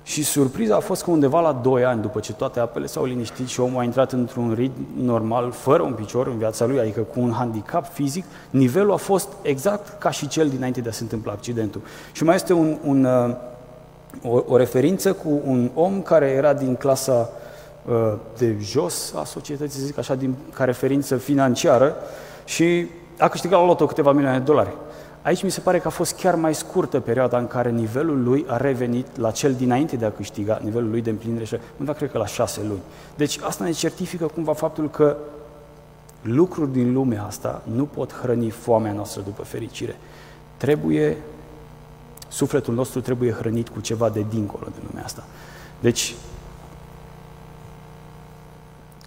și 0.03 0.25
surpriza 0.25 0.77
a 0.77 0.81
fost 0.81 1.03
că 1.03 1.11
undeva 1.11 1.41
la 1.41 1.53
2 1.53 1.85
ani, 1.85 2.03
după 2.03 2.21
ce 2.21 2.33
toate 2.33 2.61
apele 2.61 2.87
s-au 2.87 3.05
liniștit 3.05 3.49
și 3.49 3.61
omul 3.61 3.81
a 3.81 3.85
intrat 3.85 4.13
într-un 4.13 4.53
ritm 4.53 4.87
normal, 5.03 5.51
fără 5.51 5.83
un 5.83 5.93
picior 5.93 6.27
în 6.27 6.39
viața 6.39 6.67
lui, 6.67 6.79
adică 6.79 7.01
cu 7.01 7.21
un 7.21 7.33
handicap 7.33 7.93
fizic, 7.93 8.25
nivelul 8.51 8.93
a 8.93 8.97
fost 8.97 9.29
exact 9.43 10.01
ca 10.01 10.11
și 10.11 10.29
cel 10.29 10.49
dinainte 10.49 10.81
de 10.81 10.89
a 10.89 10.93
se 10.93 11.03
întâmpla 11.03 11.33
accidentul. 11.33 11.81
Și 12.13 12.25
mai 12.25 12.35
este 12.35 12.53
un, 12.53 12.79
un, 12.85 13.05
uh, 13.05 13.35
o, 14.23 14.43
o 14.47 14.57
referință 14.57 15.13
cu 15.13 15.41
un 15.45 15.71
om 15.75 16.03
care 16.03 16.27
era 16.27 16.53
din 16.53 16.75
clasa 16.75 17.31
uh, 17.87 18.13
de 18.39 18.57
jos 18.61 19.15
a 19.15 19.25
societății, 19.25 19.83
zic 19.83 19.99
așa, 19.99 20.15
din, 20.15 20.35
ca 20.55 20.65
referință 20.65 21.17
financiară 21.17 21.95
și 22.45 22.87
a 23.19 23.29
câștigat 23.29 23.61
la 23.61 23.67
loto 23.67 23.87
câteva 23.87 24.13
milioane 24.13 24.39
de 24.39 24.45
dolari. 24.45 24.77
Aici 25.23 25.43
mi 25.43 25.51
se 25.51 25.61
pare 25.61 25.79
că 25.79 25.87
a 25.87 25.91
fost 25.91 26.15
chiar 26.21 26.35
mai 26.35 26.55
scurtă 26.55 27.01
perioada 27.01 27.39
în 27.39 27.47
care 27.47 27.71
nivelul 27.71 28.23
lui 28.23 28.45
a 28.49 28.57
revenit 28.57 29.17
la 29.17 29.31
cel 29.31 29.55
dinainte 29.55 29.97
de 29.97 30.05
a 30.05 30.11
câștiga, 30.11 30.61
nivelul 30.63 30.91
lui 30.91 31.01
de 31.01 31.11
împlinire 31.11 31.45
și 31.45 31.57
undeva 31.79 31.97
cred 31.97 32.11
că 32.11 32.19
la 32.19 32.27
șase 32.27 32.61
luni. 32.69 32.81
Deci 33.17 33.39
asta 33.43 33.65
ne 33.65 33.71
certifică 33.71 34.27
cumva 34.27 34.53
faptul 34.53 34.91
că 34.91 35.17
lucruri 36.23 36.73
din 36.73 36.93
lumea 36.93 37.25
asta 37.25 37.63
nu 37.75 37.85
pot 37.85 38.13
hrăni 38.13 38.51
foamea 38.51 38.93
noastră 38.93 39.23
după 39.25 39.43
fericire. 39.43 39.97
Trebuie, 40.57 41.17
sufletul 42.31 42.75
nostru 42.75 43.01
trebuie 43.01 43.33
hrănit 43.33 43.69
cu 43.69 43.81
ceva 43.81 44.09
de 44.09 44.27
dincolo 44.29 44.67
de 44.75 44.83
lumea 44.89 45.05
asta. 45.05 45.25
Deci, 45.81 46.15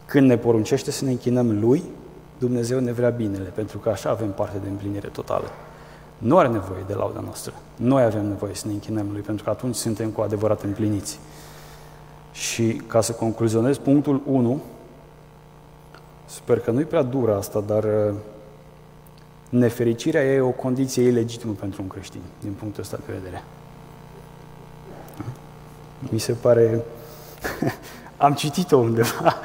când 0.06 0.28
ne 0.28 0.38
poruncește 0.38 0.92
să 0.92 1.06
ne 1.06 1.12
închinăm 1.12 1.60
Lui, 1.60 1.84
Dumnezeu 2.38 2.80
ne 2.80 2.92
vrea 2.92 3.10
binele, 3.10 3.50
pentru 3.50 3.78
că 3.78 3.90
așa 3.90 4.10
avem 4.10 4.32
parte 4.32 4.58
de 4.64 4.70
împlinire 4.70 5.08
totală. 5.08 5.48
Nu 6.18 6.38
are 6.38 6.48
nevoie 6.48 6.84
de 6.88 6.94
lauda 6.94 7.20
noastră. 7.20 7.54
Noi 7.76 8.04
avem 8.04 8.28
nevoie 8.28 8.54
să 8.54 8.68
ne 8.68 8.74
închinăm 8.74 9.08
Lui, 9.12 9.22
pentru 9.22 9.44
că 9.44 9.50
atunci 9.50 9.76
suntem 9.76 10.10
cu 10.10 10.22
adevărat 10.22 10.62
împliniți. 10.62 11.20
Și 12.32 12.82
ca 12.88 13.02
să 13.02 13.12
concluzionez 13.12 13.78
punctul 13.78 14.22
1, 14.26 14.62
sper 16.26 16.60
că 16.60 16.72
nu-i 16.72 16.84
prea 16.84 17.02
dură 17.02 17.38
asta, 17.38 17.64
dar 17.68 17.84
uh, 17.84 18.14
nefericirea 19.54 20.24
e 20.24 20.40
o 20.40 20.50
condiție 20.50 21.04
ilegitimă 21.04 21.54
pentru 21.60 21.82
un 21.82 21.88
creștin, 21.88 22.22
din 22.42 22.52
punctul 22.52 22.82
ăsta 22.82 22.98
de 23.06 23.14
vedere. 23.14 23.44
Mi 26.00 26.20
se 26.20 26.32
pare 26.32 26.84
am 28.18 28.34
citit-o 28.34 28.78
undeva, 28.78 29.40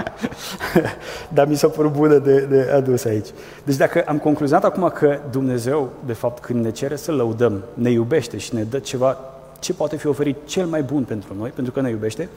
dar 1.34 1.46
mi 1.46 1.56
s-a 1.56 1.68
părut 1.68 1.92
bună 1.92 2.18
de, 2.18 2.40
de 2.40 2.70
adus 2.74 3.04
aici. 3.04 3.28
Deci 3.64 3.76
dacă 3.76 4.02
am 4.06 4.18
concluzat 4.18 4.64
acum 4.64 4.88
că 4.88 5.18
Dumnezeu, 5.30 5.92
de 6.06 6.12
fapt, 6.12 6.44
când 6.44 6.64
ne 6.64 6.70
cere 6.70 6.96
să 6.96 7.12
lăudăm, 7.12 7.62
ne 7.74 7.90
iubește 7.90 8.38
și 8.38 8.54
ne 8.54 8.62
dă 8.62 8.78
ceva 8.78 9.18
ce 9.58 9.72
poate 9.72 9.96
fi 9.96 10.06
oferit 10.06 10.36
cel 10.44 10.66
mai 10.66 10.82
bun 10.82 11.04
pentru 11.04 11.34
noi, 11.38 11.50
pentru 11.50 11.72
că 11.72 11.80
ne 11.80 11.90
iubește, 11.90 12.28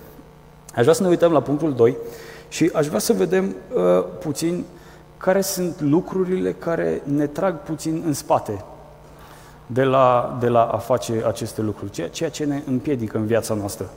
aș 0.76 0.82
vrea 0.82 0.94
să 0.94 1.04
ne 1.04 1.10
uităm 1.10 1.32
la 1.32 1.42
punctul 1.42 1.74
2 1.74 1.98
și 2.50 2.70
aș 2.74 2.88
vrea 2.88 3.00
să 3.00 3.14
vedem 3.14 3.56
uh, 3.74 4.04
puțin 4.20 4.64
care 5.22 5.42
sunt 5.42 5.82
lucrurile 5.82 6.52
care 6.52 7.02
ne 7.04 7.28
trag 7.28 7.60
puțin 7.60 8.04
în 8.06 8.14
spate 8.14 8.66
de 9.66 9.84
la, 9.84 10.38
de 10.40 10.48
la 10.48 10.64
a 10.64 10.78
face 10.78 11.24
aceste 11.28 11.62
lucruri, 11.62 11.92
ceea, 11.92 12.10
ceea 12.10 12.30
ce 12.30 12.46
ne 12.46 12.62
împiedică 12.68 13.18
în 13.18 13.26
viața 13.26 13.54
noastră. 13.54 13.90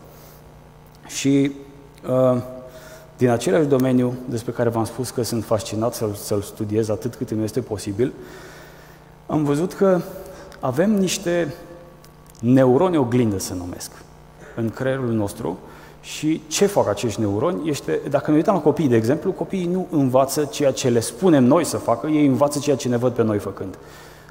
Și 1.07 1.53
Uh, 2.09 2.43
din 3.17 3.29
același 3.29 3.67
domeniu 3.67 4.15
despre 4.29 4.53
care 4.53 4.69
v-am 4.69 4.85
spus 4.85 5.11
că 5.11 5.23
sunt 5.23 5.45
fascinat 5.45 5.95
să-l, 5.95 6.15
să 6.15 6.39
studiez 6.43 6.89
atât 6.89 7.15
cât 7.15 7.31
îmi 7.31 7.45
este 7.45 7.61
posibil, 7.61 8.13
am 9.27 9.45
văzut 9.45 9.73
că 9.73 10.01
avem 10.61 10.91
niște 10.91 11.55
neuroni 12.41 12.97
oglindă, 12.97 13.39
se 13.39 13.55
numesc, 13.55 13.91
în 14.57 14.71
creierul 14.71 15.13
nostru 15.13 15.59
și 16.05 16.41
ce 16.47 16.67
fac 16.67 16.89
acești 16.89 17.21
neuroni 17.21 17.69
este, 17.69 18.01
dacă 18.11 18.31
ne 18.31 18.37
uităm 18.37 18.55
la 18.55 18.61
copii, 18.61 18.89
de 18.89 18.97
exemplu, 18.97 19.33
copiii 19.33 19.69
nu 19.73 19.87
învață 19.91 20.45
ceea 20.45 20.71
ce 20.71 20.89
le 20.89 21.01
spunem 21.01 21.45
noi 21.45 21.65
să 21.65 21.77
facă, 21.77 22.07
ei 22.07 22.27
învață 22.27 22.59
ceea 22.59 22.77
ce 22.77 22.89
ne 22.89 22.97
văd 22.97 23.13
pe 23.13 23.23
noi 23.23 23.39
făcând. 23.39 23.79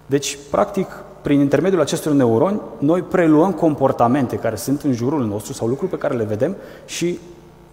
Deci, 0.05 0.37
practic, 0.51 0.87
prin 1.21 1.39
intermediul 1.39 1.81
acestor 1.81 2.13
neuroni, 2.13 2.61
noi 2.77 3.01
preluăm 3.01 3.51
comportamente 3.51 4.35
care 4.35 4.55
sunt 4.55 4.81
în 4.81 4.93
jurul 4.93 5.25
nostru 5.25 5.53
sau 5.53 5.67
lucruri 5.67 5.91
pe 5.91 5.97
care 5.97 6.15
le 6.15 6.23
vedem 6.23 6.55
și 6.85 7.19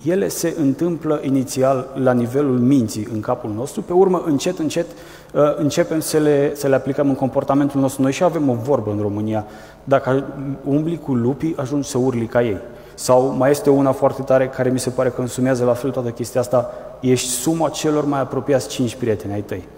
ele 0.03 0.29
se 0.29 0.55
întâmplă 0.59 1.21
inițial 1.23 1.89
la 1.95 2.13
nivelul 2.13 2.59
minții 2.59 3.09
în 3.13 3.21
capul 3.21 3.51
nostru, 3.51 3.83
pe 3.83 3.93
urmă, 3.93 4.23
încet, 4.27 4.59
încet, 4.59 4.87
uh, 5.33 5.57
începem 5.57 6.01
să 6.01 6.19
le, 6.19 6.53
să 6.55 6.69
le 6.69 6.75
aplicăm 6.75 7.09
în 7.09 7.15
comportamentul 7.15 7.81
nostru. 7.81 8.03
Noi 8.03 8.13
și 8.13 8.23
avem 8.23 8.49
o 8.49 8.55
vorbă 8.55 8.91
în 8.91 9.01
România, 9.01 9.47
dacă 9.85 10.25
umbli 10.65 10.99
cu 10.99 11.15
lupii, 11.15 11.55
ajungi 11.57 11.89
să 11.89 11.99
urli 11.99 12.27
ca 12.27 12.43
ei. 12.43 12.61
Sau 13.01 13.35
mai 13.37 13.51
este 13.51 13.71
una 13.71 13.93
foarte 13.93 14.23
tare 14.23 14.49
care 14.49 14.71
mi 14.71 14.79
se 14.79 14.91
pare 14.91 15.09
că 15.09 15.21
însumează 15.21 15.65
la 15.65 15.73
fel 15.73 15.91
toată 15.91 16.11
chestia 16.11 16.41
asta, 16.41 16.71
ești 17.01 17.29
suma 17.29 17.69
celor 17.69 18.05
mai 18.05 18.21
apropiați 18.21 18.69
cinci 18.69 18.95
prieteni 18.95 19.33
ai 19.33 19.41
tăi. 19.41 19.69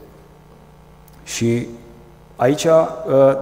Și 1.25 1.67
aici, 2.37 2.64
uh, 2.64 2.73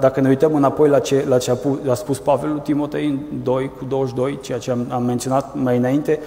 dacă 0.01 0.21
ne 0.21 0.29
uităm 0.29 0.55
înapoi 0.55 0.89
la 0.89 0.99
ce, 0.99 1.25
la 1.29 1.39
ce 1.39 1.59
a, 1.91 1.95
spus 1.95 2.19
Pavel 2.19 2.51
lui 2.51 2.61
Timotei 2.61 3.07
în 3.07 3.19
2 3.43 3.71
cu 3.79 3.85
22, 3.85 4.39
ceea 4.43 4.59
ce 4.59 4.71
am, 4.71 4.87
am 4.91 5.03
menționat 5.03 5.55
mai 5.55 5.77
înainte, 5.77 6.21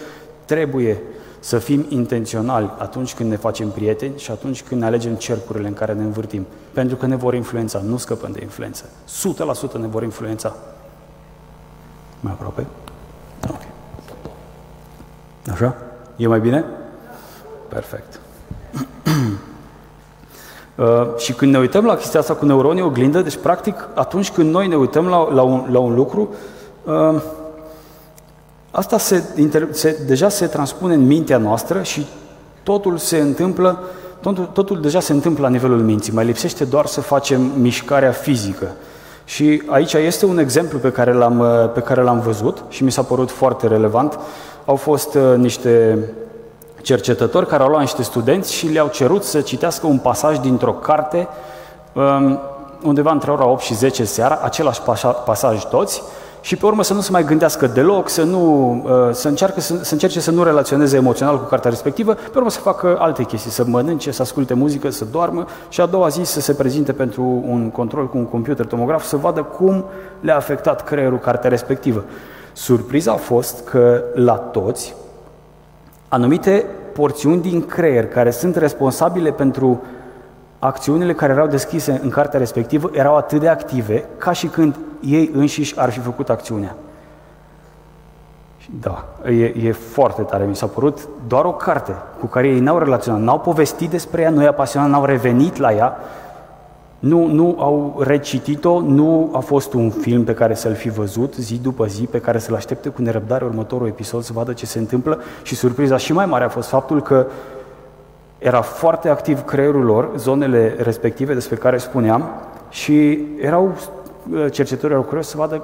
Trebuie 0.45 1.01
să 1.39 1.57
fim 1.57 1.85
intenționali 1.89 2.71
atunci 2.77 3.13
când 3.13 3.29
ne 3.29 3.35
facem 3.35 3.69
prieteni 3.69 4.17
și 4.17 4.31
atunci 4.31 4.63
când 4.63 4.81
ne 4.81 4.87
alegem 4.87 5.15
cercurile 5.15 5.67
în 5.67 5.73
care 5.73 5.93
ne 5.93 6.03
învârtim. 6.03 6.45
Pentru 6.71 6.95
că 6.95 7.05
ne 7.05 7.15
vor 7.15 7.33
influența, 7.33 7.79
nu 7.79 7.97
scăpăm 7.97 8.31
de 8.31 8.39
influență. 8.41 8.85
100% 9.77 9.79
ne 9.79 9.87
vor 9.87 10.03
influența. 10.03 10.55
Mai 12.19 12.31
aproape? 12.31 12.65
Ok. 15.47 15.53
Așa? 15.53 15.75
E 16.15 16.27
mai 16.27 16.39
bine? 16.39 16.65
Perfect. 17.67 18.19
Uh, 20.75 21.17
și 21.17 21.33
când 21.33 21.51
ne 21.51 21.57
uităm 21.57 21.85
la 21.85 21.95
chestia 21.95 22.19
asta 22.19 22.33
cu 22.33 22.45
neuronii 22.45 22.81
oglindă, 22.81 23.21
deci 23.21 23.35
practic 23.35 23.87
atunci 23.93 24.31
când 24.31 24.51
noi 24.51 24.67
ne 24.67 24.75
uităm 24.75 25.07
la, 25.07 25.33
la, 25.33 25.41
un, 25.41 25.67
la 25.71 25.79
un 25.79 25.95
lucru, 25.95 26.33
uh, 26.83 27.21
asta 28.71 28.97
se, 28.97 29.23
se, 29.71 30.03
deja 30.07 30.29
se 30.29 30.45
transpune 30.45 30.93
în 30.93 31.05
mintea 31.05 31.37
noastră 31.37 31.81
și 31.81 32.05
totul 32.63 32.97
se 32.97 33.17
întâmplă, 33.17 33.83
totul, 34.21 34.45
totul 34.45 34.81
deja 34.81 34.99
se 34.99 35.13
întâmplă 35.13 35.43
la 35.43 35.49
nivelul 35.49 35.81
minții, 35.81 36.13
mai 36.13 36.25
lipsește 36.25 36.63
doar 36.63 36.85
să 36.85 37.01
facem 37.01 37.41
mișcarea 37.41 38.11
fizică. 38.11 38.71
Și 39.25 39.61
aici 39.67 39.93
este 39.93 40.25
un 40.25 40.37
exemplu 40.37 40.79
pe 40.79 40.91
care 40.91 41.13
l-am, 41.13 41.39
uh, 41.39 41.71
pe 41.73 41.79
care 41.79 42.01
l-am 42.01 42.19
văzut 42.19 42.63
și 42.69 42.83
mi 42.83 42.91
s-a 42.91 43.03
părut 43.03 43.31
foarte 43.31 43.67
relevant. 43.67 44.19
Au 44.65 44.75
fost 44.75 45.15
uh, 45.15 45.21
niște 45.37 45.97
cercetători 46.81 47.47
care 47.47 47.63
au 47.63 47.69
luat 47.69 47.81
niște 47.81 48.03
studenți 48.03 48.53
și 48.53 48.67
le-au 48.67 48.87
cerut 48.87 49.23
să 49.23 49.41
citească 49.41 49.87
un 49.87 49.97
pasaj 49.97 50.37
dintr-o 50.37 50.73
carte 50.73 51.27
um, 51.93 52.39
undeva 52.83 53.11
între 53.11 53.31
ora 53.31 53.47
8 53.47 53.61
și 53.61 53.73
10 53.75 54.03
seara, 54.03 54.39
același 54.41 54.81
pasaj 55.25 55.63
toți, 55.63 56.03
și 56.41 56.55
pe 56.55 56.65
urmă 56.65 56.83
să 56.83 56.93
nu 56.93 57.01
se 57.01 57.11
mai 57.11 57.23
gândească 57.23 57.67
deloc, 57.67 58.09
să, 58.09 58.23
nu, 58.23 58.71
uh, 58.85 59.13
să, 59.13 59.27
încearcă, 59.27 59.59
să, 59.59 59.83
să 59.83 59.93
încerce 59.93 60.19
să 60.19 60.31
nu 60.31 60.43
relaționeze 60.43 60.97
emoțional 60.97 61.39
cu 61.39 61.45
cartea 61.45 61.69
respectivă, 61.69 62.13
pe 62.13 62.37
urmă 62.37 62.49
să 62.49 62.59
facă 62.59 62.97
alte 62.99 63.23
chestii, 63.23 63.51
să 63.51 63.63
mănânce, 63.67 64.11
să 64.11 64.21
asculte 64.21 64.53
muzică, 64.53 64.89
să 64.89 65.05
doarmă 65.11 65.45
și 65.69 65.81
a 65.81 65.85
doua 65.85 66.07
zi 66.07 66.23
să 66.23 66.39
se 66.39 66.53
prezinte 66.53 66.91
pentru 66.91 67.43
un 67.47 67.69
control 67.69 68.09
cu 68.09 68.17
un 68.17 68.25
computer 68.25 68.65
tomograf 68.65 69.03
să 69.03 69.17
vadă 69.17 69.43
cum 69.43 69.85
le-a 70.19 70.35
afectat 70.35 70.83
creierul 70.83 71.19
cartea 71.19 71.49
respectivă. 71.49 72.03
Surpriza 72.53 73.11
a 73.11 73.15
fost 73.15 73.67
că 73.67 74.03
la 74.13 74.33
toți, 74.33 74.95
anumite 76.07 76.65
porțiuni 76.93 77.41
din 77.41 77.65
creier 77.65 78.07
care 78.07 78.31
sunt 78.31 78.55
responsabile 78.55 79.31
pentru 79.31 79.81
acțiunile 80.59 81.13
care 81.13 81.31
erau 81.31 81.47
deschise 81.47 81.99
în 82.03 82.09
cartea 82.09 82.39
respectivă 82.39 82.89
erau 82.93 83.15
atât 83.17 83.39
de 83.39 83.47
active 83.47 84.05
ca 84.17 84.31
și 84.31 84.47
când 84.47 84.75
ei 85.01 85.31
înșiși 85.33 85.79
ar 85.79 85.89
fi 85.89 85.99
făcut 85.99 86.29
acțiunea. 86.29 86.75
Da, 88.79 89.05
e, 89.25 89.67
e 89.67 89.71
foarte 89.71 90.21
tare. 90.21 90.45
Mi 90.45 90.55
s-a 90.55 90.65
părut 90.65 91.07
doar 91.27 91.45
o 91.45 91.53
carte 91.53 91.95
cu 92.19 92.25
care 92.25 92.47
ei 92.47 92.59
n-au 92.59 92.77
relaționat, 92.77 93.21
n-au 93.21 93.39
povestit 93.39 93.89
despre 93.89 94.21
ea, 94.21 94.29
nu 94.29 94.41
i-a 94.41 94.53
pasionat, 94.53 94.89
n-au 94.89 95.05
revenit 95.05 95.57
la 95.57 95.73
ea, 95.73 95.97
nu, 97.03 97.25
nu 97.25 97.55
au 97.59 98.01
recitit-o, 98.05 98.81
nu 98.81 99.29
a 99.33 99.39
fost 99.39 99.73
un 99.73 99.89
film 99.89 100.23
pe 100.23 100.33
care 100.33 100.53
să-l 100.53 100.73
fi 100.73 100.89
văzut 100.89 101.33
zi 101.35 101.59
după 101.61 101.85
zi, 101.85 102.03
pe 102.03 102.19
care 102.19 102.39
să-l 102.39 102.55
aștepte 102.55 102.89
cu 102.89 103.01
nerăbdare 103.01 103.45
următorul 103.45 103.87
episod 103.87 104.23
să 104.23 104.33
vadă 104.33 104.53
ce 104.53 104.65
se 104.65 104.79
întâmplă 104.79 105.21
și 105.43 105.55
surpriza 105.55 105.97
și 105.97 106.13
mai 106.13 106.25
mare 106.25 106.43
a 106.43 106.49
fost 106.49 106.69
faptul 106.69 107.01
că 107.01 107.27
era 108.37 108.61
foarte 108.61 109.09
activ 109.09 109.41
creierul 109.45 109.83
lor, 109.83 110.11
zonele 110.17 110.75
respective 110.77 111.33
despre 111.33 111.55
care 111.55 111.77
spuneam 111.77 112.29
și 112.69 113.19
erau 113.41 113.75
cercetătorii 114.51 114.95
erau 114.95 115.07
curioși 115.07 115.27
să 115.27 115.37
vadă 115.37 115.63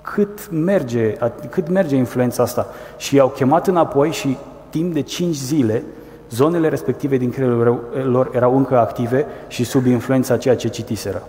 cât 0.00 0.50
merge, 0.50 1.16
cât 1.50 1.68
merge 1.68 1.96
influența 1.96 2.42
asta. 2.42 2.66
Și 2.96 3.14
i-au 3.14 3.28
chemat 3.28 3.66
înapoi 3.66 4.10
și 4.10 4.36
timp 4.68 4.92
de 4.92 5.00
5 5.00 5.34
zile 5.34 5.82
zonele 6.30 6.68
respective 6.68 7.16
din 7.16 7.30
creierul 7.30 7.84
lor 8.04 8.30
erau 8.34 8.56
încă 8.56 8.78
active 8.78 9.26
și 9.48 9.64
sub 9.64 9.86
influența 9.86 10.36
ceea 10.36 10.56
ce 10.56 10.68
citiseră. 10.68 11.22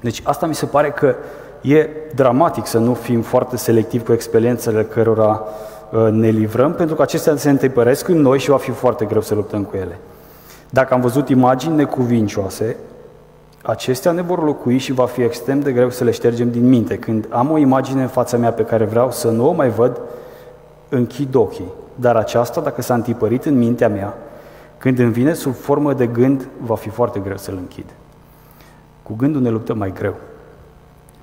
Deci 0.00 0.22
asta 0.24 0.46
mi 0.46 0.54
se 0.54 0.66
pare 0.66 0.90
că 0.90 1.14
e 1.60 1.88
dramatic 2.14 2.66
să 2.66 2.78
nu 2.78 2.94
fim 2.94 3.22
foarte 3.22 3.56
selectivi 3.56 4.04
cu 4.04 4.12
experiențele 4.12 4.84
cărora 4.84 5.42
uh, 5.90 6.08
ne 6.10 6.28
livrăm, 6.28 6.72
pentru 6.72 6.94
că 6.94 7.02
acestea 7.02 7.36
se 7.36 7.50
întâmpăresc 7.50 8.08
în 8.08 8.20
noi 8.20 8.38
și 8.38 8.50
va 8.50 8.56
fi 8.56 8.70
foarte 8.70 9.04
greu 9.04 9.20
să 9.20 9.34
luptăm 9.34 9.62
cu 9.62 9.76
ele. 9.76 9.98
Dacă 10.70 10.94
am 10.94 11.00
văzut 11.00 11.28
imagini 11.28 11.76
necuvincioase, 11.76 12.76
acestea 13.62 14.12
ne 14.12 14.22
vor 14.22 14.44
locui 14.44 14.78
și 14.78 14.92
va 14.92 15.06
fi 15.06 15.22
extrem 15.22 15.60
de 15.60 15.72
greu 15.72 15.90
să 15.90 16.04
le 16.04 16.10
ștergem 16.10 16.50
din 16.50 16.68
minte. 16.68 16.98
Când 16.98 17.26
am 17.28 17.50
o 17.50 17.58
imagine 17.58 18.02
în 18.02 18.08
fața 18.08 18.36
mea 18.36 18.52
pe 18.52 18.62
care 18.62 18.84
vreau 18.84 19.10
să 19.10 19.30
nu 19.30 19.48
o 19.48 19.52
mai 19.52 19.68
văd, 19.68 20.00
închid 20.88 21.34
ochii 21.34 21.72
dar 21.96 22.16
aceasta, 22.16 22.60
dacă 22.60 22.82
s-a 22.82 22.94
întipărit 22.94 23.44
în 23.44 23.58
mintea 23.58 23.88
mea, 23.88 24.14
când 24.78 24.98
îmi 24.98 25.12
vine 25.12 25.32
sub 25.32 25.54
formă 25.54 25.92
de 25.92 26.06
gând, 26.06 26.48
va 26.60 26.74
fi 26.74 26.88
foarte 26.88 27.18
greu 27.18 27.36
să-l 27.36 27.56
închid. 27.56 27.84
Cu 29.02 29.14
gândul 29.14 29.42
ne 29.42 29.50
luptăm 29.50 29.78
mai 29.78 29.92
greu. 29.92 30.14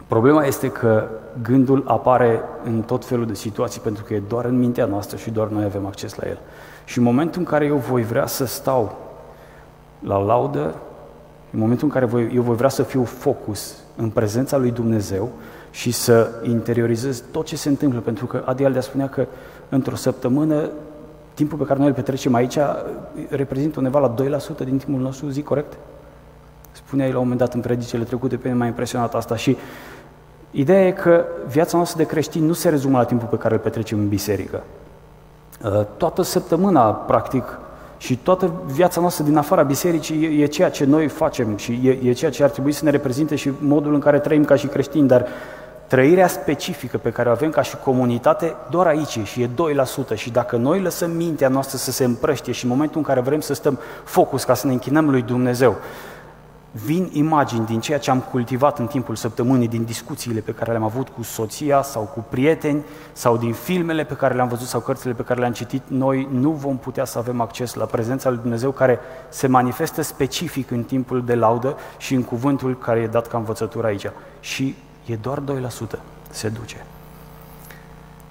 Problema 0.07 0.45
este 0.45 0.69
că 0.69 1.07
gândul 1.41 1.83
apare 1.87 2.41
în 2.63 2.81
tot 2.81 3.05
felul 3.05 3.25
de 3.25 3.33
situații 3.33 3.81
pentru 3.81 4.03
că 4.03 4.13
e 4.13 4.21
doar 4.27 4.45
în 4.45 4.59
mintea 4.59 4.85
noastră 4.85 5.17
și 5.17 5.29
doar 5.31 5.47
noi 5.47 5.63
avem 5.63 5.85
acces 5.85 6.15
la 6.15 6.27
el. 6.27 6.39
Și 6.85 6.97
în 6.97 7.03
momentul 7.03 7.39
în 7.39 7.47
care 7.47 7.65
eu 7.65 7.75
voi 7.75 8.03
vrea 8.03 8.25
să 8.25 8.45
stau 8.45 8.97
la 9.99 10.17
laudă, 10.17 10.75
în 11.51 11.59
momentul 11.59 11.87
în 11.87 11.93
care 11.93 12.05
voi, 12.05 12.31
eu 12.35 12.41
voi 12.41 12.55
vrea 12.55 12.69
să 12.69 12.83
fiu 12.83 13.03
focus 13.03 13.77
în 13.95 14.09
prezența 14.09 14.57
lui 14.57 14.71
Dumnezeu 14.71 15.29
și 15.71 15.91
să 15.91 16.29
interiorizez 16.43 17.23
tot 17.31 17.45
ce 17.45 17.55
se 17.55 17.69
întâmplă, 17.69 17.99
pentru 17.99 18.25
că 18.25 18.43
Adi 18.45 18.65
Aldea 18.65 18.81
spunea 18.81 19.09
că 19.09 19.25
într-o 19.73 19.95
săptămână, 19.95 20.69
timpul 21.33 21.57
pe 21.57 21.63
care 21.63 21.79
noi 21.79 21.87
îl 21.87 21.93
petrecem 21.93 22.33
aici 22.33 22.57
reprezintă 23.29 23.79
undeva 23.79 23.99
la 23.99 24.13
2% 24.13 24.65
din 24.65 24.77
timpul 24.77 25.01
nostru 25.01 25.29
zi, 25.29 25.41
corect? 25.41 25.73
Spunea 26.71 27.05
el 27.05 27.11
la 27.11 27.17
un 27.17 27.23
moment 27.23 27.41
dat 27.41 27.53
în 27.53 27.61
predicele 27.61 28.03
trecute, 28.03 28.35
pe 28.35 28.47
mine 28.47 28.59
m-a 28.59 28.65
impresionat 28.65 29.15
asta 29.15 29.35
și 29.35 29.57
ideea 30.51 30.87
e 30.87 30.91
că 30.91 31.25
viața 31.47 31.77
noastră 31.77 31.97
de 32.03 32.09
creștini 32.09 32.45
nu 32.45 32.53
se 32.53 32.69
rezumă 32.69 32.97
la 32.97 33.03
timpul 33.05 33.27
pe 33.27 33.37
care 33.37 33.53
îl 33.53 33.59
petrecem 33.59 33.99
în 33.99 34.07
biserică. 34.07 34.63
Uh, 35.63 35.85
toată 35.97 36.21
săptămâna, 36.21 36.91
practic, 36.91 37.59
și 37.97 38.17
toată 38.17 38.51
viața 38.65 39.01
noastră 39.01 39.23
din 39.23 39.37
afara 39.37 39.61
bisericii 39.61 40.23
e, 40.23 40.41
e 40.41 40.45
ceea 40.45 40.69
ce 40.69 40.85
noi 40.85 41.07
facem 41.07 41.57
și 41.57 41.79
e, 41.83 41.89
e 42.09 42.13
ceea 42.13 42.31
ce 42.31 42.43
ar 42.43 42.49
trebui 42.49 42.71
să 42.71 42.83
ne 42.83 42.89
reprezinte 42.89 43.35
și 43.35 43.51
modul 43.59 43.93
în 43.93 43.99
care 43.99 44.19
trăim 44.19 44.45
ca 44.45 44.55
și 44.55 44.67
creștini, 44.67 45.07
dar 45.07 45.25
trăirea 45.93 46.27
specifică 46.27 46.97
pe 46.97 47.09
care 47.09 47.29
o 47.29 47.31
avem 47.31 47.49
ca 47.49 47.61
și 47.61 47.75
comunitate, 47.83 48.55
doar 48.69 48.87
aici 48.87 49.19
și 49.23 49.41
e 49.41 49.49
2%. 50.13 50.15
Și 50.15 50.31
dacă 50.31 50.55
noi 50.55 50.81
lăsăm 50.81 51.11
mintea 51.11 51.47
noastră 51.47 51.77
să 51.77 51.91
se 51.91 52.03
împrăștie 52.03 52.53
și 52.53 52.63
în 52.63 52.69
momentul 52.69 52.97
în 52.97 53.03
care 53.03 53.19
vrem 53.19 53.39
să 53.39 53.53
stăm 53.53 53.79
focus 54.03 54.43
ca 54.43 54.53
să 54.53 54.67
ne 54.67 54.73
închinăm 54.73 55.09
lui 55.09 55.21
Dumnezeu, 55.21 55.75
vin 56.71 57.09
imagini 57.11 57.65
din 57.65 57.79
ceea 57.79 57.97
ce 57.99 58.11
am 58.11 58.19
cultivat 58.19 58.79
în 58.79 58.87
timpul 58.87 59.15
săptămânii, 59.15 59.67
din 59.67 59.83
discuțiile 59.83 60.39
pe 60.39 60.51
care 60.51 60.71
le-am 60.71 60.83
avut 60.83 61.09
cu 61.09 61.23
soția 61.23 61.81
sau 61.81 62.03
cu 62.03 62.25
prieteni, 62.29 62.83
sau 63.11 63.37
din 63.37 63.53
filmele 63.53 64.03
pe 64.03 64.13
care 64.13 64.33
le-am 64.33 64.47
văzut 64.47 64.67
sau 64.67 64.79
cărțile 64.79 65.13
pe 65.13 65.23
care 65.23 65.39
le-am 65.39 65.53
citit, 65.53 65.81
noi 65.87 66.27
nu 66.31 66.49
vom 66.49 66.77
putea 66.77 67.05
să 67.05 67.17
avem 67.17 67.41
acces 67.41 67.73
la 67.73 67.85
prezența 67.85 68.29
lui 68.29 68.39
Dumnezeu 68.41 68.71
care 68.71 68.99
se 69.29 69.47
manifestă 69.47 70.01
specific 70.01 70.71
în 70.71 70.83
timpul 70.83 71.25
de 71.25 71.35
laudă 71.35 71.77
și 71.97 72.13
în 72.13 72.23
cuvântul 72.23 72.77
care 72.77 72.99
e 72.99 73.07
dat 73.07 73.27
ca 73.27 73.37
învățătură 73.37 73.87
aici. 73.87 74.09
Și 74.39 74.75
e 75.05 75.15
doar 75.15 75.39
2%, 75.39 75.99
se 76.29 76.49
duce. 76.49 76.85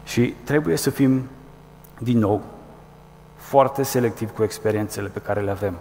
Și 0.04 0.34
trebuie 0.44 0.76
să 0.76 0.90
fim, 0.90 1.28
din 1.98 2.18
nou, 2.18 2.42
foarte 3.36 3.82
selectivi 3.82 4.32
cu 4.32 4.42
experiențele 4.42 5.08
pe 5.08 5.18
care 5.18 5.40
le 5.40 5.50
avem, 5.50 5.74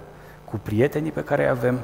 cu 0.45 0.59
prietenii 0.63 1.11
pe 1.11 1.23
care 1.23 1.43
îi 1.43 1.49
avem, 1.49 1.79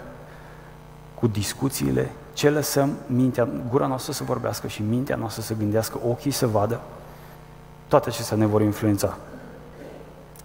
cu 1.14 1.28
discuțiile, 1.28 2.12
ce 2.34 2.50
lăsăm 2.50 2.94
mintea, 3.06 3.48
gura 3.70 3.88
noastră 3.88 4.12
să 4.12 4.24
vorbească 4.24 4.68
și 4.68 4.82
mintea 4.82 5.16
noastră 5.16 5.42
să 5.42 5.54
gândească, 5.54 6.00
ochii 6.08 6.32
să 6.32 6.48
vadă, 6.48 6.82
toate 7.88 8.10
acestea 8.10 8.38
ne 8.38 8.46
vor 8.46 8.62
influența. 8.62 9.18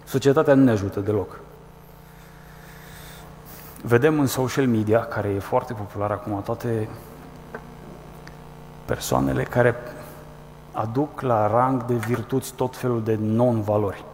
Societatea 0.05 0.53
nu 0.53 0.63
ne 0.63 0.71
ajută 0.71 0.99
deloc. 0.99 1.39
Vedem 3.81 4.19
în 4.19 4.27
social 4.27 4.67
media, 4.67 4.99
care 4.99 5.27
e 5.27 5.39
foarte 5.39 5.73
popular 5.73 6.11
acum, 6.11 6.41
toate 6.43 6.87
persoanele 8.85 9.43
care 9.43 9.75
aduc 10.71 11.21
la 11.21 11.47
rang 11.47 11.85
de 11.85 11.93
virtuți 11.93 12.53
tot 12.53 12.77
felul 12.77 13.03
de 13.03 13.17
non-valori. 13.21 14.05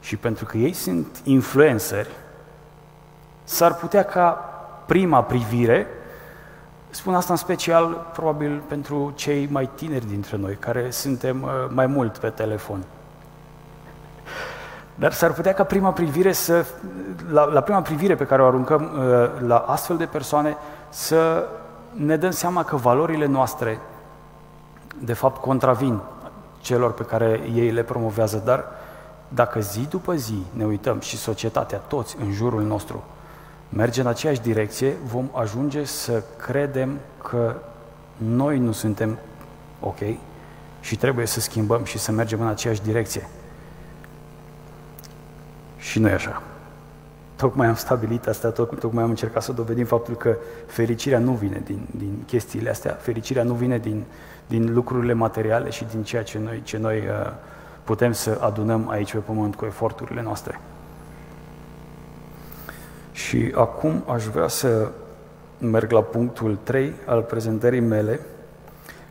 Și 0.00 0.16
pentru 0.16 0.44
că 0.44 0.56
ei 0.56 0.72
sunt 0.72 1.20
influenceri, 1.24 2.08
s-ar 3.44 3.74
putea 3.74 4.02
ca 4.02 4.30
prima 4.86 5.22
privire, 5.22 5.86
spun 6.90 7.14
asta 7.14 7.32
în 7.32 7.38
special 7.38 8.10
probabil 8.12 8.62
pentru 8.68 9.12
cei 9.14 9.48
mai 9.50 9.70
tineri 9.74 10.06
dintre 10.06 10.36
noi, 10.36 10.54
care 10.54 10.90
suntem 10.90 11.42
uh, 11.42 11.50
mai 11.68 11.86
mult 11.86 12.18
pe 12.18 12.28
telefon. 12.28 12.84
Dar 14.94 15.12
s-ar 15.12 15.32
putea 15.32 15.52
ca 15.52 15.64
prima 15.64 15.92
privire 15.92 16.32
să, 16.32 16.66
la, 17.30 17.44
la 17.44 17.60
prima 17.60 17.82
privire 17.82 18.14
pe 18.14 18.26
care 18.26 18.42
o 18.42 18.46
aruncăm 18.46 18.82
uh, 18.82 19.46
la 19.46 19.56
astfel 19.56 19.96
de 19.96 20.04
persoane, 20.06 20.56
să 20.88 21.48
ne 21.94 22.16
dăm 22.16 22.30
seama 22.30 22.64
că 22.64 22.76
valorile 22.76 23.26
noastre, 23.26 23.78
de 25.00 25.12
fapt, 25.12 25.40
contravin 25.40 26.00
celor 26.60 26.92
pe 26.92 27.02
care 27.02 27.40
ei 27.54 27.70
le 27.70 27.82
promovează, 27.82 28.42
dar 28.44 28.64
dacă 29.28 29.60
zi 29.60 29.86
după 29.88 30.14
zi 30.14 30.42
ne 30.52 30.64
uităm 30.64 31.00
și 31.00 31.16
societatea, 31.16 31.78
toți 31.78 32.16
în 32.20 32.32
jurul 32.32 32.62
nostru, 32.62 33.04
merge 33.68 34.00
în 34.00 34.06
aceeași 34.06 34.40
direcție, 34.40 34.96
vom 35.06 35.28
ajunge 35.32 35.84
să 35.84 36.22
credem 36.36 36.98
că 37.22 37.56
noi 38.16 38.58
nu 38.58 38.72
suntem 38.72 39.18
ok 39.80 39.98
și 40.80 40.96
trebuie 40.96 41.26
să 41.26 41.40
schimbăm 41.40 41.84
și 41.84 41.98
să 41.98 42.12
mergem 42.12 42.40
în 42.40 42.46
aceeași 42.46 42.82
direcție. 42.82 43.28
Și 45.76 45.98
nu 45.98 46.08
e 46.08 46.12
așa. 46.12 46.42
Tocmai 47.44 47.66
am 47.66 47.74
stabilit 47.74 48.26
asta, 48.26 48.50
toc, 48.50 48.78
tocmai 48.78 49.02
am 49.02 49.08
încercat 49.08 49.42
să 49.42 49.52
dovedim 49.52 49.84
faptul 49.84 50.16
că 50.16 50.36
fericirea 50.66 51.18
nu 51.18 51.32
vine 51.32 51.62
din, 51.64 51.86
din 51.96 52.22
chestiile 52.26 52.70
astea, 52.70 52.92
fericirea 52.92 53.42
nu 53.42 53.54
vine 53.54 53.78
din, 53.78 54.04
din 54.46 54.72
lucrurile 54.74 55.12
materiale 55.12 55.70
și 55.70 55.84
din 55.84 56.02
ceea 56.02 56.22
ce 56.22 56.38
noi, 56.38 56.62
ce 56.64 56.78
noi 56.78 56.98
uh, 56.98 57.32
putem 57.82 58.12
să 58.12 58.38
adunăm 58.40 58.88
aici 58.88 59.12
pe 59.12 59.18
pământ 59.18 59.54
cu 59.54 59.64
eforturile 59.64 60.22
noastre. 60.22 60.60
Și 63.12 63.52
acum 63.54 64.04
aș 64.12 64.24
vrea 64.24 64.48
să 64.48 64.88
merg 65.58 65.90
la 65.90 66.02
punctul 66.02 66.58
3 66.62 66.92
al 67.06 67.22
prezentării 67.22 67.80
mele 67.80 68.20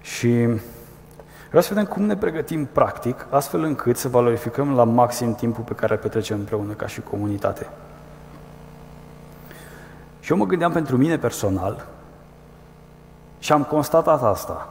și 0.01 0.29
vreau 1.47 1.61
să 1.61 1.73
vedem 1.73 1.85
cum 1.85 2.03
ne 2.03 2.15
pregătim 2.15 2.65
practic, 2.65 3.25
astfel 3.29 3.63
încât 3.63 3.97
să 3.97 4.07
valorificăm 4.07 4.75
la 4.75 4.83
maxim 4.83 5.35
timpul 5.35 5.63
pe 5.63 5.73
care 5.73 5.93
îl 5.93 5.99
petrecem 5.99 6.37
împreună 6.37 6.73
ca 6.73 6.87
și 6.87 7.01
comunitate. 7.01 7.67
Și 10.23 10.31
eu 10.31 10.37
mă 10.37 10.45
gândeam 10.45 10.71
pentru 10.71 10.97
mine 10.97 11.17
personal 11.17 11.85
și 13.39 13.51
am 13.51 13.63
constatat 13.63 14.23
asta. 14.23 14.69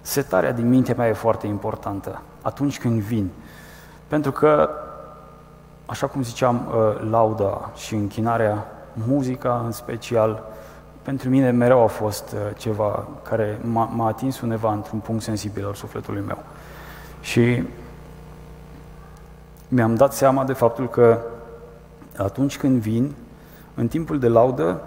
Setarea 0.00 0.52
din 0.52 0.68
mintea 0.68 0.94
mea 0.96 1.08
e 1.08 1.12
foarte 1.12 1.46
importantă 1.46 2.20
atunci 2.42 2.78
când 2.78 3.00
vin. 3.00 3.30
Pentru 4.06 4.32
că, 4.32 4.70
așa 5.86 6.06
cum 6.06 6.22
ziceam, 6.22 6.66
uh, 6.66 7.10
lauda 7.10 7.70
și 7.74 7.94
închinarea, 7.94 8.66
muzica 8.92 9.62
în 9.64 9.70
special, 9.70 10.42
pentru 11.02 11.28
mine 11.28 11.50
mereu 11.50 11.82
a 11.82 11.86
fost 11.86 12.32
uh, 12.32 12.38
ceva 12.56 13.06
care 13.22 13.58
m-a, 13.62 14.06
atins 14.06 14.40
undeva 14.40 14.72
într-un 14.72 14.98
punct 14.98 15.22
sensibil 15.22 15.66
al 15.66 15.74
sufletului 15.74 16.22
meu. 16.26 16.38
Și 17.20 17.62
mi-am 19.68 19.94
dat 19.94 20.12
seama 20.12 20.44
de 20.44 20.52
faptul 20.52 20.88
că 20.88 21.18
atunci 22.16 22.58
când 22.58 22.80
vin, 22.80 23.14
în 23.74 23.88
timpul 23.88 24.18
de 24.18 24.28
laudă, 24.28 24.82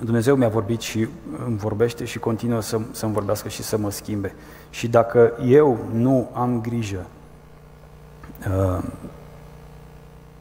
Dumnezeu 0.00 0.36
mi-a 0.36 0.48
vorbit 0.48 0.80
și 0.80 1.08
îmi 1.46 1.56
vorbește 1.56 2.04
și 2.04 2.18
continuă 2.18 2.60
să, 2.60 2.80
să-mi 2.90 3.12
vorbească 3.12 3.48
și 3.48 3.62
să 3.62 3.78
mă 3.78 3.90
schimbe. 3.90 4.34
Și 4.70 4.88
dacă 4.88 5.32
eu 5.44 5.78
nu 5.92 6.30
am 6.32 6.60
grijă 6.60 7.06
uh, 8.48 8.82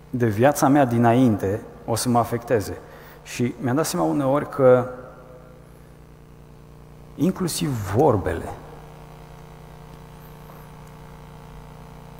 de 0.10 0.28
viața 0.28 0.68
mea 0.68 0.86
dinainte, 0.86 1.62
o 1.86 1.96
să 1.96 2.10
mă 2.10 2.20
afecteze. 2.20 2.78
Și 3.24 3.54
mi-am 3.60 3.76
dat 3.76 3.86
seama 3.86 4.06
uneori 4.06 4.50
că 4.50 4.90
inclusiv 7.16 7.70
vorbele 7.96 8.50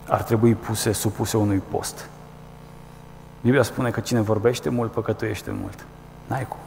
ar 0.08 0.24
trebui 0.24 0.54
puse, 0.54 0.92
supuse 0.92 1.38
unui 1.38 1.62
post. 1.72 2.10
Biblia 3.48 3.66
spune 3.66 3.90
că 3.90 4.00
cine 4.00 4.22
vorbește 4.22 4.70
mult, 4.70 4.92
păcătuiește 4.92 5.52
mult. 5.62 5.86
N-ai 6.28 6.48
cum. 6.48 6.60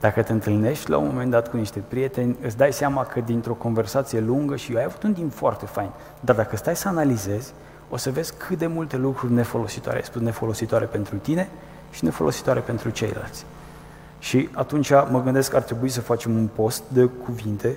Dacă 0.00 0.22
te 0.22 0.32
întâlnești 0.32 0.90
la 0.90 0.96
un 0.98 1.06
moment 1.06 1.30
dat 1.30 1.50
cu 1.50 1.56
niște 1.56 1.82
prieteni, 1.88 2.36
îți 2.42 2.56
dai 2.56 2.72
seama 2.72 3.04
că 3.04 3.20
dintr-o 3.20 3.52
conversație 3.52 4.20
lungă 4.20 4.56
și 4.56 4.76
ai 4.76 4.84
avut 4.84 5.02
un 5.02 5.12
timp 5.12 5.32
foarte 5.32 5.66
fain, 5.66 5.90
dar 6.20 6.36
dacă 6.36 6.56
stai 6.56 6.76
să 6.76 6.88
analizezi, 6.88 7.52
o 7.90 7.96
să 7.96 8.10
vezi 8.10 8.34
cât 8.36 8.58
de 8.58 8.66
multe 8.66 8.96
lucruri 8.96 9.32
nefolositoare 9.32 9.98
ai 9.98 10.04
spus, 10.04 10.20
nefolositoare 10.20 10.84
pentru 10.84 11.16
tine 11.16 11.48
și 11.90 12.04
nefolositoare 12.04 12.60
pentru 12.60 12.90
ceilalți. 12.90 13.44
Și 14.18 14.48
atunci 14.52 14.90
mă 14.90 15.22
gândesc 15.24 15.50
că 15.50 15.56
ar 15.56 15.62
trebui 15.62 15.88
să 15.88 16.00
facem 16.00 16.36
un 16.36 16.48
post 16.54 16.82
de 16.88 17.04
cuvinte 17.04 17.76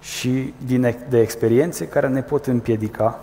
și 0.00 0.54
din, 0.66 0.96
de 1.08 1.20
experiențe 1.20 1.88
care 1.88 2.08
ne 2.08 2.22
pot 2.22 2.46
împiedica 2.46 3.20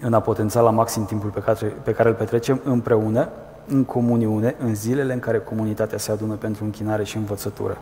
în 0.00 0.14
a 0.14 0.20
potența 0.20 0.60
la 0.60 0.70
maxim 0.70 1.04
timpul 1.04 1.30
pe 1.30 1.40
care, 1.40 1.66
pe 1.82 1.92
care 1.92 2.08
îl 2.08 2.14
petrecem 2.14 2.60
împreună 2.64 3.28
în 3.68 3.84
comuniune 3.84 4.54
în 4.58 4.74
zilele 4.74 5.12
în 5.12 5.18
care 5.18 5.38
comunitatea 5.38 5.98
se 5.98 6.12
adună 6.12 6.34
pentru 6.34 6.64
închinare 6.64 7.04
și 7.04 7.16
învățătură. 7.16 7.78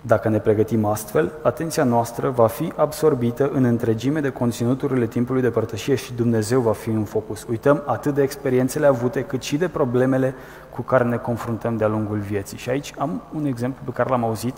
Dacă 0.00 0.28
ne 0.28 0.38
pregătim 0.38 0.84
astfel, 0.84 1.32
atenția 1.42 1.84
noastră 1.84 2.30
va 2.30 2.46
fi 2.46 2.72
absorbită 2.76 3.50
în 3.52 3.64
întregime 3.64 4.20
de 4.20 4.30
conținuturile 4.30 5.06
timpului 5.06 5.42
de 5.42 5.50
părtășie 5.50 5.94
și 5.94 6.12
Dumnezeu 6.12 6.60
va 6.60 6.72
fi 6.72 6.88
în 6.88 7.04
focus. 7.04 7.46
Uităm 7.48 7.82
atât 7.86 8.14
de 8.14 8.22
experiențele 8.22 8.86
avute, 8.86 9.24
cât 9.24 9.42
și 9.42 9.56
de 9.56 9.68
problemele 9.68 10.34
cu 10.74 10.82
care 10.82 11.04
ne 11.04 11.16
confruntăm 11.16 11.76
de-a 11.76 11.88
lungul 11.88 12.18
vieții. 12.18 12.58
Și 12.58 12.70
aici 12.70 12.92
am 12.98 13.22
un 13.34 13.44
exemplu 13.44 13.82
pe 13.84 13.90
care 13.90 14.08
l-am 14.08 14.24
auzit 14.24 14.54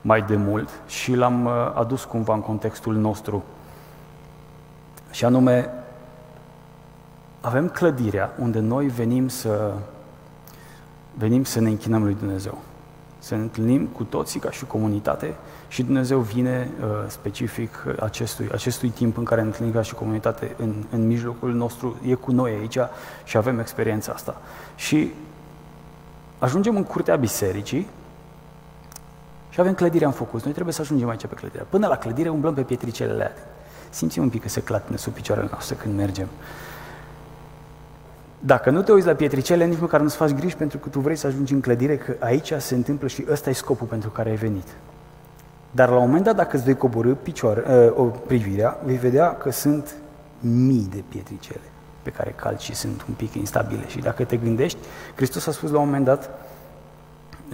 mai 0.00 0.22
de 0.22 0.36
mult 0.36 0.68
și 0.86 1.14
l-am 1.14 1.44
uh, 1.44 1.52
adus 1.74 2.04
cumva 2.04 2.34
în 2.34 2.40
contextul 2.40 2.94
nostru. 2.94 3.44
Și 5.10 5.24
anume, 5.24 5.70
avem 7.40 7.68
clădirea 7.68 8.32
unde 8.38 8.58
noi 8.58 8.86
venim 8.86 9.28
să, 9.28 9.72
venim 11.14 11.44
să 11.44 11.60
ne 11.60 11.68
închinăm 11.68 12.02
lui 12.02 12.14
Dumnezeu. 12.14 12.58
Să 13.18 13.34
ne 13.34 13.40
întâlnim 13.40 13.86
cu 13.86 14.04
toții 14.04 14.40
ca 14.40 14.50
și 14.50 14.64
comunitate 14.64 15.34
și 15.68 15.82
Dumnezeu 15.82 16.18
vine 16.18 16.70
uh, 16.80 16.86
specific 17.06 17.84
acestui, 18.00 18.48
acestui 18.52 18.88
timp 18.88 19.16
în 19.16 19.24
care 19.24 19.40
ne 19.40 19.46
întâlnim 19.46 19.72
ca 19.72 19.82
și 19.82 19.94
comunitate 19.94 20.54
în, 20.58 20.74
în 20.90 21.06
mijlocul 21.06 21.52
nostru, 21.52 21.96
e 22.06 22.14
cu 22.14 22.32
noi 22.32 22.52
aici 22.52 22.78
și 23.24 23.36
avem 23.36 23.58
experiența 23.58 24.12
asta. 24.12 24.36
Și 24.74 25.12
ajungem 26.38 26.76
în 26.76 26.84
curtea 26.84 27.16
bisericii 27.16 27.88
și 29.50 29.60
avem 29.60 29.74
clădirea 29.74 30.06
în 30.06 30.14
focus. 30.14 30.42
Noi 30.42 30.52
trebuie 30.52 30.74
să 30.74 30.80
ajungem 30.80 31.08
aici 31.08 31.26
pe 31.26 31.34
clădire. 31.34 31.66
Până 31.68 31.86
la 31.86 31.96
clădire 31.96 32.28
umblăm 32.28 32.54
pe 32.54 32.62
pietricelele 32.62 33.22
alea. 33.22 33.49
Simțim 33.90 34.22
un 34.22 34.28
pic 34.28 34.42
că 34.42 34.48
se 34.48 34.62
clatină 34.62 34.96
sub 34.96 35.12
picioarele 35.12 35.48
noastre 35.50 35.74
când 35.74 35.96
mergem. 35.96 36.28
Dacă 38.38 38.70
nu 38.70 38.82
te 38.82 38.92
uiți 38.92 39.06
la 39.06 39.12
pietricele, 39.12 39.66
nici 39.66 39.80
măcar 39.80 40.00
nu-ți 40.00 40.16
faci 40.16 40.30
griji 40.30 40.56
pentru 40.56 40.78
că 40.78 40.88
tu 40.88 41.00
vrei 41.00 41.16
să 41.16 41.26
ajungi 41.26 41.52
în 41.52 41.60
clădire, 41.60 41.96
că 41.96 42.16
aici 42.18 42.52
se 42.58 42.74
întâmplă 42.74 43.08
și 43.08 43.24
ăsta 43.30 43.50
e 43.50 43.52
scopul 43.52 43.86
pentru 43.86 44.10
care 44.10 44.30
ai 44.30 44.36
venit. 44.36 44.66
Dar 45.70 45.88
la 45.88 45.94
un 45.94 46.06
moment 46.06 46.24
dat, 46.24 46.36
dacă 46.36 46.56
îți 46.56 46.64
vei 46.64 46.76
coborâ 46.76 47.14
picioare, 47.14 47.64
uh, 47.68 47.92
o 47.96 48.04
privirea, 48.04 48.78
vei 48.84 48.96
vedea 48.96 49.36
că 49.36 49.50
sunt 49.50 49.94
mii 50.40 50.88
de 50.90 51.02
pietricele 51.08 51.60
pe 52.02 52.10
care 52.10 52.34
calci 52.36 52.62
și 52.62 52.74
sunt 52.74 53.04
un 53.08 53.14
pic 53.14 53.34
instabile. 53.34 53.88
Și 53.88 53.98
dacă 53.98 54.24
te 54.24 54.36
gândești, 54.36 54.78
Hristos 55.14 55.46
a 55.46 55.50
spus 55.50 55.70
la 55.70 55.78
un 55.78 55.84
moment 55.84 56.04
dat, 56.04 56.30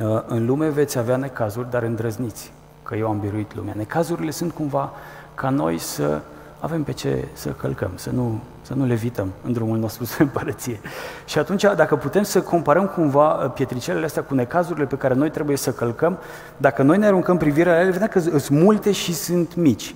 uh, 0.03 0.23
în 0.27 0.47
lume 0.47 0.69
veți 0.69 0.99
avea 0.99 1.17
necazuri, 1.17 1.71
dar 1.71 1.83
îndrăzniți, 1.83 2.53
că 2.83 2.95
eu 2.95 3.09
am 3.09 3.21
biruit 3.21 3.55
lumea. 3.55 3.75
Necazurile 3.77 4.31
sunt 4.31 4.53
cumva 4.53 4.93
ca 5.37 5.49
noi 5.49 5.79
să 5.79 6.21
avem 6.61 6.83
pe 6.83 6.93
ce 6.93 7.29
să 7.33 7.49
călcăm, 7.49 7.91
să 7.95 8.11
nu, 8.11 8.41
să 8.63 8.75
nu 8.75 8.87
levităm 8.87 9.29
în 9.45 9.53
drumul 9.53 9.79
nostru 9.79 10.05
spre 10.11 10.23
împărăție. 10.23 10.81
Și 11.25 11.39
atunci, 11.39 11.63
dacă 11.63 11.97
putem 11.97 12.23
să 12.23 12.43
comparăm 12.43 12.87
cumva 12.87 13.45
uh, 13.45 13.51
pietricelele 13.51 14.05
astea 14.05 14.23
cu 14.23 14.35
necazurile 14.35 14.85
pe 14.85 14.97
care 14.97 15.15
noi 15.15 15.31
trebuie 15.31 15.57
să 15.57 15.73
călcăm, 15.73 16.19
dacă 16.57 16.83
noi 16.83 16.99
ne 16.99 17.07
aruncăm 17.07 17.37
privirea 17.37 17.73
la 17.73 17.81
ele, 17.81 17.91
vedem 17.91 18.09
că 18.09 18.19
sunt 18.19 18.49
multe 18.49 18.93
și 18.93 19.15
sunt 19.15 19.55
mici. 19.55 19.95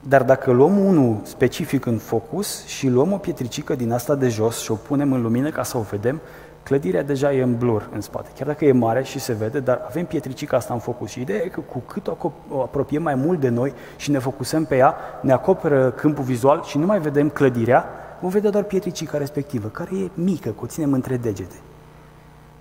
Dar 0.00 0.22
dacă 0.22 0.50
luăm 0.50 0.84
unul 0.84 1.20
specific 1.22 1.86
în 1.86 1.98
focus 1.98 2.64
și 2.66 2.88
luăm 2.88 3.12
o 3.12 3.16
pietricică 3.16 3.74
din 3.74 3.92
asta 3.92 4.14
de 4.14 4.28
jos 4.28 4.60
și 4.60 4.70
o 4.70 4.74
punem 4.74 5.12
în 5.12 5.22
lumină 5.22 5.50
ca 5.50 5.62
să 5.62 5.76
o 5.76 5.84
vedem, 5.90 6.20
clădirea 6.66 7.02
deja 7.02 7.32
e 7.32 7.42
în 7.42 7.56
blur 7.56 7.88
în 7.92 8.00
spate. 8.00 8.28
Chiar 8.36 8.46
dacă 8.46 8.64
e 8.64 8.72
mare 8.72 9.02
și 9.02 9.18
se 9.18 9.32
vede, 9.32 9.60
dar 9.60 9.82
avem 9.86 10.04
pietricica 10.04 10.56
asta 10.56 10.74
în 10.74 10.80
focus. 10.80 11.10
Și 11.10 11.20
ideea 11.20 11.42
e 11.44 11.48
că 11.48 11.60
cu 11.60 11.78
cât 11.78 12.06
o, 12.06 12.16
o 12.50 12.60
apropiem 12.60 13.02
mai 13.02 13.14
mult 13.14 13.40
de 13.40 13.48
noi 13.48 13.72
și 13.96 14.10
ne 14.10 14.18
focusăm 14.18 14.64
pe 14.64 14.76
ea, 14.76 14.94
ne 15.20 15.32
acoperă 15.32 15.90
câmpul 15.90 16.24
vizual 16.24 16.62
și 16.62 16.78
nu 16.78 16.86
mai 16.86 17.00
vedem 17.00 17.28
clădirea, 17.28 17.84
vom 18.20 18.30
vedea 18.30 18.50
doar 18.50 18.64
pietricica 18.64 19.18
respectivă, 19.18 19.68
care 19.68 19.90
e 19.96 20.10
mică, 20.14 20.48
că 20.48 20.60
o 20.62 20.66
ținem 20.66 20.92
între 20.92 21.16
degete. 21.16 21.56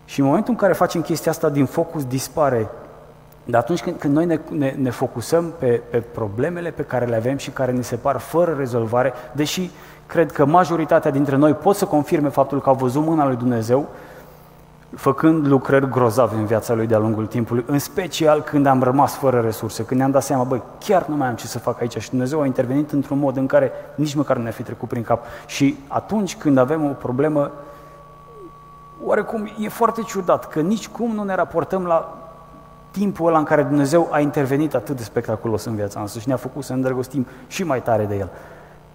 Și 0.05 0.19
în 0.19 0.25
momentul 0.25 0.53
în 0.53 0.59
care 0.59 0.73
facem 0.73 1.01
chestia 1.01 1.31
asta 1.31 1.49
din 1.49 1.65
focus, 1.65 2.05
dispare. 2.05 2.69
Dar 3.45 3.61
atunci 3.61 3.81
când, 3.81 3.97
când 3.97 4.13
noi 4.13 4.25
ne, 4.25 4.39
ne, 4.49 4.75
ne 4.77 4.89
focusăm 4.89 5.53
pe, 5.59 5.81
pe 5.89 5.97
problemele 5.97 6.71
pe 6.71 6.83
care 6.83 7.05
le 7.05 7.15
avem 7.15 7.37
și 7.37 7.49
care 7.49 7.71
ne 7.71 7.81
se 7.81 7.95
par 7.95 8.17
fără 8.17 8.55
rezolvare, 8.57 9.13
deși 9.31 9.69
Cred 10.05 10.31
că 10.31 10.45
majoritatea 10.45 11.11
dintre 11.11 11.35
noi 11.35 11.53
pot 11.53 11.75
să 11.75 11.85
confirme 11.85 12.29
faptul 12.29 12.61
că 12.61 12.69
au 12.69 12.75
văzut 12.75 13.03
mâna 13.03 13.25
lui 13.25 13.35
Dumnezeu 13.35 13.89
făcând 14.95 15.47
lucrări 15.47 15.89
grozave 15.89 16.35
în 16.35 16.45
viața 16.45 16.73
lui 16.73 16.87
de-a 16.87 16.97
lungul 16.97 17.25
timpului, 17.25 17.63
în 17.67 17.79
special 17.79 18.41
când 18.41 18.65
am 18.65 18.83
rămas 18.83 19.13
fără 19.13 19.39
resurse, 19.39 19.85
când 19.85 19.99
ne-am 19.99 20.11
dat 20.11 20.23
seama, 20.23 20.43
băi, 20.43 20.61
chiar 20.79 21.05
nu 21.07 21.15
mai 21.15 21.27
am 21.27 21.35
ce 21.35 21.47
să 21.47 21.59
fac 21.59 21.81
aici 21.81 21.97
și 21.97 22.09
Dumnezeu 22.09 22.41
a 22.41 22.45
intervenit 22.45 22.91
într-un 22.91 23.19
mod 23.19 23.37
în 23.37 23.45
care 23.45 23.71
nici 23.95 24.13
măcar 24.13 24.37
nu 24.37 24.43
ne-a 24.43 24.51
fi 24.51 24.63
trecut 24.63 24.89
prin 24.89 25.03
cap. 25.03 25.23
Și 25.45 25.77
atunci 25.87 26.37
când 26.37 26.57
avem 26.57 26.85
o 26.85 26.93
problemă, 26.93 27.51
oarecum 29.03 29.49
e 29.59 29.69
foarte 29.69 30.01
ciudat 30.01 30.47
că 30.47 30.59
nici 30.59 30.87
cum 30.87 31.11
nu 31.11 31.23
ne 31.23 31.35
raportăm 31.35 31.85
la 31.85 32.17
timpul 32.91 33.27
ăla 33.27 33.37
în 33.37 33.43
care 33.43 33.63
Dumnezeu 33.63 34.07
a 34.11 34.19
intervenit 34.19 34.75
atât 34.75 34.97
de 34.97 35.03
spectaculos 35.03 35.65
în 35.65 35.75
viața 35.75 35.99
noastră 35.99 36.19
și 36.19 36.27
ne-a 36.27 36.37
făcut 36.37 36.63
să 36.63 36.73
îndrăgostim 36.73 37.27
și 37.47 37.63
mai 37.63 37.81
tare 37.81 38.05
de 38.05 38.15
El. 38.15 38.29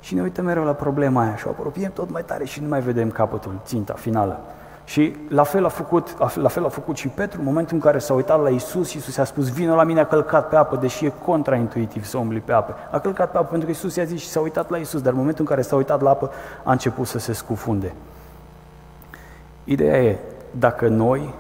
Și 0.01 0.15
ne 0.15 0.23
uităm 0.23 0.45
mereu 0.45 0.65
la 0.65 0.73
problema 0.73 1.23
aia 1.23 1.37
și 1.37 1.47
o 1.47 1.51
apropiem 1.51 1.91
tot 1.95 2.11
mai 2.11 2.25
tare 2.25 2.45
și 2.45 2.61
nu 2.61 2.69
mai 2.69 2.81
vedem 2.81 3.11
capătul, 3.11 3.61
ținta 3.65 3.93
finală. 3.93 4.41
Și 4.85 5.17
la 5.29 5.43
fel 5.43 5.65
a 5.65 5.69
făcut, 5.69 6.37
la 6.37 6.49
fel 6.49 6.65
a 6.65 6.69
făcut 6.69 6.97
și 6.97 7.09
Petru, 7.09 7.39
în 7.39 7.45
momentul 7.45 7.75
în 7.75 7.81
care 7.81 7.99
s-a 7.99 8.15
uitat 8.15 8.43
la 8.43 8.49
Isus, 8.49 8.93
Isus 8.93 9.17
i-a 9.17 9.25
spus, 9.25 9.53
vină 9.53 9.75
la 9.75 9.85
mine, 9.85 10.01
a 10.01 10.07
călcat 10.07 10.49
pe 10.49 10.57
apă, 10.57 10.77
deși 10.77 11.05
e 11.05 11.13
contraintuitiv 11.25 12.05
să 12.05 12.19
umbli 12.19 12.41
pe 12.41 12.53
apă. 12.53 12.75
A 12.91 12.99
călcat 12.99 13.31
pe 13.31 13.37
apă 13.37 13.47
pentru 13.47 13.67
că 13.67 13.73
Isus 13.73 13.97
i-a 13.97 14.05
zis 14.05 14.21
și 14.21 14.29
s-a 14.29 14.41
uitat 14.41 14.71
la 14.71 14.77
Isus, 14.77 15.01
dar 15.03 15.13
în 15.13 15.19
momentul 15.19 15.45
în 15.45 15.51
care 15.51 15.63
s-a 15.63 15.77
uitat 15.77 16.01
la 16.01 16.11
apă, 16.11 16.31
a 16.65 16.71
început 16.71 17.07
să 17.07 17.19
se 17.19 17.33
scufunde. 17.33 17.95
Ideea 19.65 20.03
e, 20.03 20.19
dacă 20.51 20.89
noi 20.89 21.35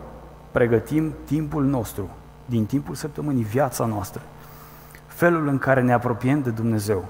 pregătim 0.51 1.15
timpul 1.25 1.65
nostru, 1.65 2.09
din 2.47 2.67
timpul 2.67 2.95
săptămânii, 2.95 3.43
viața 3.43 3.85
noastră, 3.85 4.21
felul 5.07 5.49
în 5.49 5.59
care 5.59 5.83
ne 5.83 5.93
apropiem 5.93 6.43
de 6.43 6.51
Dumnezeu, 6.51 7.05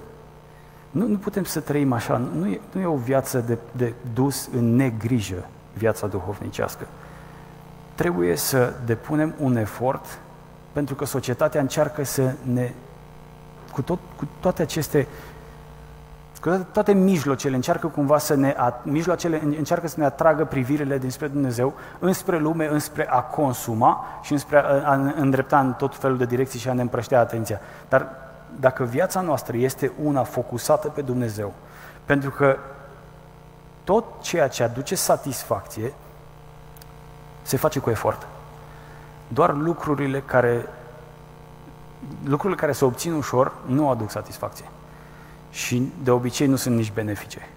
nu, 0.90 1.06
nu 1.06 1.16
putem 1.16 1.44
să 1.44 1.60
trăim 1.60 1.92
așa, 1.92 2.16
nu 2.16 2.46
e, 2.46 2.60
nu 2.72 2.80
e 2.80 2.86
o 2.86 2.96
viață 2.96 3.38
de, 3.38 3.58
de 3.72 3.92
dus 4.14 4.48
în 4.56 4.76
negrijă, 4.76 5.46
viața 5.72 6.06
duhovnicească. 6.06 6.86
Trebuie 7.94 8.36
să 8.36 8.72
depunem 8.84 9.34
un 9.38 9.56
efort 9.56 10.18
pentru 10.72 10.94
că 10.94 11.04
societatea 11.04 11.60
încearcă 11.60 12.04
să 12.04 12.32
ne, 12.52 12.72
cu, 13.72 13.82
tot, 13.82 13.98
cu 14.16 14.28
toate 14.40 14.62
aceste 14.62 15.06
cu 16.40 16.66
toate 16.72 16.92
mijlocele 16.92 17.54
încearcă 17.54 17.86
cumva 17.86 18.18
să 18.18 18.34
ne, 18.34 18.54
mijloacele 18.82 19.42
încearcă 19.42 19.88
să 19.88 19.94
ne 19.98 20.04
atragă 20.04 20.44
privirile 20.44 20.98
dinspre 20.98 21.26
Dumnezeu, 21.26 21.74
înspre 21.98 22.38
lume, 22.38 22.68
înspre 22.70 23.08
a 23.08 23.20
consuma 23.20 24.04
și 24.22 24.32
înspre 24.32 24.58
a, 24.58 24.90
a 24.90 25.12
îndrepta 25.16 25.60
în 25.60 25.72
tot 25.72 25.96
felul 25.96 26.16
de 26.16 26.24
direcții 26.24 26.58
și 26.58 26.68
a 26.68 26.72
ne 26.72 26.80
împrăștea 26.80 27.20
atenția. 27.20 27.60
Dar 27.88 28.08
dacă 28.60 28.84
viața 28.84 29.20
noastră 29.20 29.56
este 29.56 29.92
una 30.02 30.22
focusată 30.22 30.88
pe 30.88 31.02
Dumnezeu, 31.02 31.52
pentru 32.04 32.30
că 32.30 32.56
tot 33.84 34.04
ceea 34.20 34.48
ce 34.48 34.62
aduce 34.62 34.94
satisfacție 34.94 35.92
se 37.42 37.56
face 37.56 37.78
cu 37.78 37.90
efort. 37.90 38.26
Doar 39.28 39.54
lucrurile 39.54 40.20
care 40.20 40.66
lucrurile 42.24 42.60
care 42.60 42.72
se 42.72 42.84
obțin 42.84 43.12
ușor 43.12 43.52
nu 43.66 43.90
aduc 43.90 44.10
satisfacție. 44.10 44.64
Și 45.50 45.92
de 46.02 46.10
obicei 46.10 46.46
nu 46.46 46.56
sunt 46.56 46.76
nici 46.76 46.92
benefice. 46.92 47.48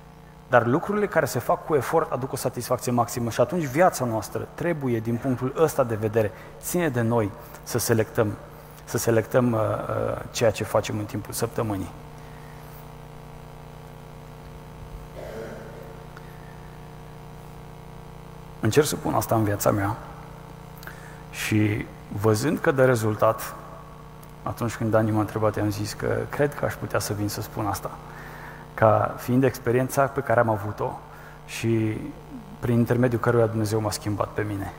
Dar 0.50 0.66
lucrurile 0.66 1.08
care 1.08 1.26
se 1.26 1.40
fac 1.40 1.66
cu 1.66 1.76
efort 1.76 2.12
aduc 2.12 2.32
o 2.32 2.36
satisfacție 2.36 2.92
maximă 2.92 3.30
și 3.30 3.42
atunci 3.42 3.64
viața 3.64 4.06
noastră 4.06 4.48
trebuie, 4.54 5.00
din 5.00 5.16
punctul 5.16 5.54
ăsta 5.58 5.84
de 5.84 5.96
vedere, 5.96 6.32
ține 6.62 6.90
de 6.90 7.02
noi 7.02 7.32
să 7.64 7.78
selectăm, 7.78 8.34
să 8.84 8.98
selectăm 8.98 9.52
uh, 9.52 9.60
uh, 9.60 10.22
ceea 10.32 10.52
ce 10.52 10.64
facem 10.64 10.98
în 10.98 11.06
timpul 11.06 11.34
săptămânii. 11.34 11.92
Încerc 18.60 18.86
să 18.86 18.96
pun 18.96 19.14
asta 19.14 19.36
în 19.36 19.44
viața 19.44 19.72
mea 19.72 19.98
și 21.32 21.86
văzând 22.08 22.60
că 22.60 22.72
de 22.72 22.84
rezultat, 22.84 23.56
atunci 24.44 24.76
când 24.76 24.92
Dani 24.92 25.12
m-a 25.12 25.20
întrebat, 25.20 25.56
i-am 25.56 25.70
zis 25.70 25.94
că 25.94 26.18
cred 26.30 26.56
că 26.56 26.66
aș 26.66 26.74
putea 26.74 27.00
să 27.00 27.14
vin 27.14 27.28
să 27.28 27.42
spun 27.42 27.66
asta. 27.66 27.92
Ca 28.74 29.16
fiind 29.18 29.44
experiența 29.44 30.06
pe 30.06 30.22
care 30.22 30.40
am 30.40 30.50
avut-o 30.50 31.00
și 31.46 31.98
prin 32.60 32.78
intermediul 32.78 33.20
căruia 33.20 33.46
Dumnezeu 33.46 33.82
m-a 33.82 33.92
schimbat 33.92 34.28
pe 34.28 34.42
mine. 34.42 34.74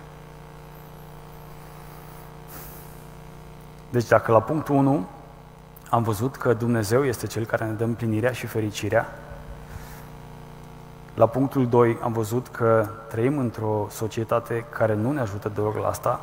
Deci 3.95 4.07
dacă 4.07 4.33
la 4.33 4.41
punctul 4.41 4.75
1 4.75 5.07
am 5.91 6.03
văzut 6.03 6.37
că 6.37 6.53
Dumnezeu 6.53 7.05
este 7.05 7.27
Cel 7.27 7.45
care 7.45 7.65
ne 7.65 7.73
dă 7.73 7.85
împlinirea 7.85 8.33
și 8.33 8.47
fericirea, 8.47 9.13
la 11.15 11.27
punctul 11.27 11.69
2 11.69 11.99
am 12.03 12.13
văzut 12.13 12.49
că 12.49 12.89
trăim 13.09 13.39
într-o 13.39 13.87
societate 13.91 14.65
care 14.71 14.95
nu 14.95 15.13
ne 15.13 15.21
ajută 15.21 15.51
deloc 15.55 15.77
la 15.77 15.89
asta. 15.89 16.21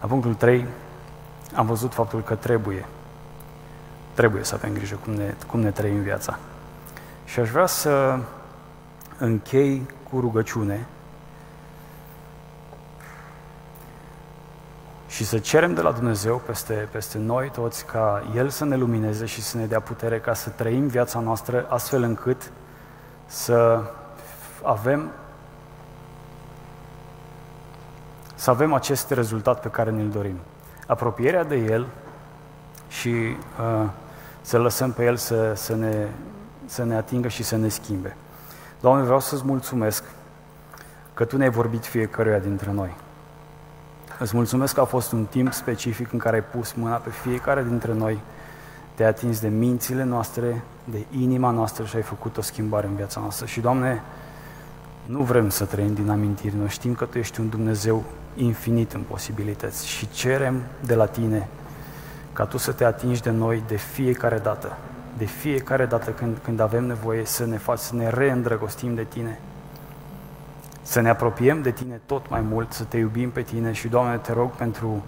La 0.00 0.06
punctul 0.06 0.34
3 0.34 0.66
am 1.54 1.66
văzut 1.66 1.92
faptul 1.92 2.22
că 2.22 2.34
trebuie, 2.34 2.86
trebuie 4.14 4.44
să 4.44 4.54
avem 4.54 4.72
grijă 4.72 4.98
cum 5.04 5.12
ne, 5.12 5.34
cum 5.46 5.60
ne 5.60 5.70
trăim 5.70 6.00
viața. 6.00 6.38
Și 7.24 7.40
aș 7.40 7.50
vrea 7.50 7.66
să 7.66 8.18
închei 9.18 9.86
cu 10.10 10.20
rugăciune 10.20 10.86
și 15.20 15.26
să 15.26 15.38
cerem 15.38 15.74
de 15.74 15.80
la 15.80 15.92
Dumnezeu 15.92 16.42
peste, 16.46 16.88
peste 16.90 17.18
noi 17.18 17.50
toți 17.50 17.84
ca 17.84 18.22
El 18.34 18.48
să 18.48 18.64
ne 18.64 18.76
lumineze 18.76 19.24
și 19.26 19.42
să 19.42 19.56
ne 19.56 19.66
dea 19.66 19.80
putere 19.80 20.20
ca 20.20 20.34
să 20.34 20.50
trăim 20.50 20.86
viața 20.86 21.20
noastră 21.20 21.66
astfel 21.68 22.02
încât 22.02 22.52
să 23.26 23.82
avem 24.62 25.10
să 28.34 28.50
avem 28.50 28.72
acest 28.72 29.10
rezultat 29.10 29.60
pe 29.60 29.68
care 29.68 29.90
ne-l 29.90 30.08
dorim. 30.08 30.36
Apropierea 30.86 31.44
de 31.44 31.56
El 31.56 31.86
și 32.88 33.08
uh, 33.08 33.88
să 34.40 34.58
lăsăm 34.58 34.92
pe 34.92 35.04
El 35.04 35.16
să, 35.16 35.52
să, 35.54 35.74
ne, 35.74 36.08
să 36.66 36.84
ne 36.84 36.94
atingă 36.94 37.28
și 37.28 37.42
să 37.42 37.56
ne 37.56 37.68
schimbe. 37.68 38.16
Doamne, 38.80 39.04
vreau 39.04 39.20
să-ți 39.20 39.44
mulțumesc 39.44 40.04
că 41.14 41.24
Tu 41.24 41.36
ne-ai 41.36 41.50
vorbit 41.50 41.86
fiecăruia 41.86 42.38
dintre 42.38 42.70
noi. 42.72 43.08
Îți 44.20 44.36
mulțumesc 44.36 44.74
că 44.74 44.80
a 44.80 44.84
fost 44.84 45.12
un 45.12 45.24
timp 45.24 45.52
specific 45.52 46.12
în 46.12 46.18
care 46.18 46.36
ai 46.36 46.42
pus 46.42 46.72
mâna 46.72 46.96
pe 46.96 47.10
fiecare 47.10 47.64
dintre 47.68 47.94
noi, 47.94 48.18
te-ai 48.94 49.08
atins 49.08 49.40
de 49.40 49.48
mințile 49.48 50.04
noastre, 50.04 50.62
de 50.84 51.04
inima 51.18 51.50
noastră 51.50 51.84
și 51.84 51.96
ai 51.96 52.02
făcut 52.02 52.36
o 52.36 52.40
schimbare 52.40 52.86
în 52.86 52.94
viața 52.94 53.20
noastră. 53.20 53.46
Și, 53.46 53.60
Doamne, 53.60 54.02
nu 55.06 55.22
vrem 55.22 55.48
să 55.48 55.64
trăim 55.64 55.94
din 55.94 56.10
amintiri, 56.10 56.56
noi 56.56 56.68
știm 56.68 56.94
că 56.94 57.04
Tu 57.04 57.18
ești 57.18 57.40
un 57.40 57.48
Dumnezeu 57.48 58.04
infinit 58.36 58.92
în 58.92 59.00
posibilități 59.08 59.88
și 59.88 60.08
cerem 60.08 60.62
de 60.86 60.94
la 60.94 61.06
Tine 61.06 61.48
ca 62.32 62.44
Tu 62.44 62.56
să 62.56 62.72
te 62.72 62.84
atingi 62.84 63.22
de 63.22 63.30
noi 63.30 63.62
de 63.66 63.76
fiecare 63.76 64.38
dată, 64.38 64.76
de 65.18 65.24
fiecare 65.24 65.86
dată 65.86 66.10
când, 66.10 66.36
când 66.42 66.60
avem 66.60 66.84
nevoie 66.84 67.24
să 67.24 67.46
ne 67.46 67.56
faci, 67.56 67.78
să 67.78 67.94
ne 67.94 68.08
reîndrăgostim 68.08 68.94
de 68.94 69.04
Tine, 69.04 69.38
să 70.90 71.00
ne 71.00 71.08
apropiem 71.08 71.62
de 71.62 71.70
Tine 71.70 72.00
tot 72.06 72.30
mai 72.30 72.40
mult, 72.40 72.72
să 72.72 72.84
Te 72.84 72.96
iubim 72.96 73.30
pe 73.30 73.42
Tine 73.42 73.72
și, 73.72 73.88
Doamne, 73.88 74.16
te 74.16 74.32
rog 74.32 74.50
pentru 74.50 75.04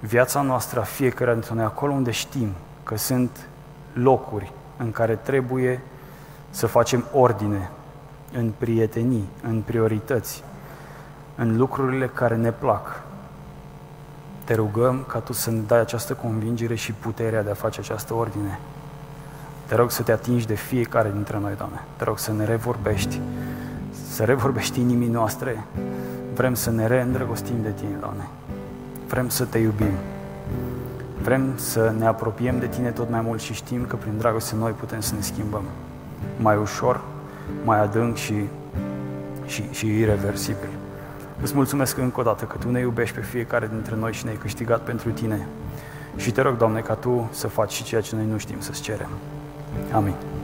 viața 0.00 0.42
noastră, 0.42 0.80
a 0.80 0.82
fiecare 0.82 1.32
dintre 1.32 1.54
noi, 1.54 1.64
acolo 1.64 1.92
unde 1.92 2.10
știm 2.10 2.48
că 2.82 2.96
sunt 2.96 3.48
locuri 3.92 4.52
în 4.76 4.90
care 4.90 5.14
trebuie 5.14 5.80
să 6.50 6.66
facem 6.66 7.04
ordine 7.12 7.70
în 8.32 8.52
prietenii, 8.58 9.28
în 9.42 9.60
priorități, 9.60 10.44
în 11.34 11.56
lucrurile 11.56 12.06
care 12.06 12.36
ne 12.36 12.50
plac. 12.52 13.02
Te 14.44 14.54
rugăm 14.54 15.04
ca 15.08 15.18
Tu 15.18 15.32
să 15.32 15.50
ne 15.50 15.60
dai 15.66 15.80
această 15.80 16.14
convingere 16.14 16.74
și 16.74 16.92
puterea 16.92 17.42
de 17.42 17.50
a 17.50 17.54
face 17.54 17.80
această 17.80 18.14
ordine. 18.14 18.58
Te 19.66 19.74
rog 19.74 19.90
să 19.90 20.02
te 20.02 20.12
atingi 20.12 20.46
de 20.46 20.54
fiecare 20.54 21.10
dintre 21.10 21.38
noi, 21.38 21.54
Doamne. 21.56 21.84
Te 21.96 22.04
rog 22.04 22.18
să 22.18 22.32
ne 22.32 22.44
revorbești, 22.44 23.20
să 24.12 24.24
revorbești 24.24 24.80
inimii 24.80 25.08
noastre. 25.08 25.64
Vrem 26.34 26.54
să 26.54 26.70
ne 26.70 26.86
reîndrăgostim 26.86 27.54
de 27.62 27.70
Tine, 27.70 27.96
Doamne. 28.00 28.28
Vrem 29.08 29.28
să 29.28 29.44
Te 29.44 29.58
iubim. 29.58 29.92
Vrem 31.22 31.52
să 31.56 31.94
ne 31.98 32.06
apropiem 32.06 32.58
de 32.58 32.66
Tine 32.66 32.90
tot 32.90 33.10
mai 33.10 33.20
mult 33.20 33.40
și 33.40 33.52
știm 33.52 33.84
că 33.84 33.96
prin 33.96 34.12
dragoste 34.18 34.54
noi 34.54 34.70
putem 34.70 35.00
să 35.00 35.14
ne 35.14 35.20
schimbăm 35.20 35.62
mai 36.40 36.56
ușor, 36.56 37.00
mai 37.64 37.80
adânc 37.80 38.16
și, 38.16 38.34
și, 39.46 39.64
și 39.70 39.86
irreversibil. 39.86 40.68
Îți 41.42 41.54
mulțumesc 41.54 41.98
încă 41.98 42.20
o 42.20 42.22
dată 42.22 42.44
că 42.44 42.56
Tu 42.58 42.70
ne 42.70 42.80
iubești 42.80 43.14
pe 43.14 43.22
fiecare 43.22 43.68
dintre 43.72 43.96
noi 43.96 44.12
și 44.12 44.24
ne-ai 44.24 44.36
câștigat 44.36 44.80
pentru 44.80 45.10
Tine. 45.10 45.46
Și 46.16 46.32
te 46.32 46.40
rog, 46.40 46.56
Doamne, 46.56 46.80
ca 46.80 46.94
Tu 46.94 47.28
să 47.32 47.46
faci 47.46 47.72
și 47.72 47.82
ceea 47.82 48.00
ce 48.00 48.16
noi 48.16 48.26
nu 48.30 48.38
știm 48.38 48.60
să-ți 48.60 48.82
cerem. 48.82 49.10
Amin. 49.92 50.14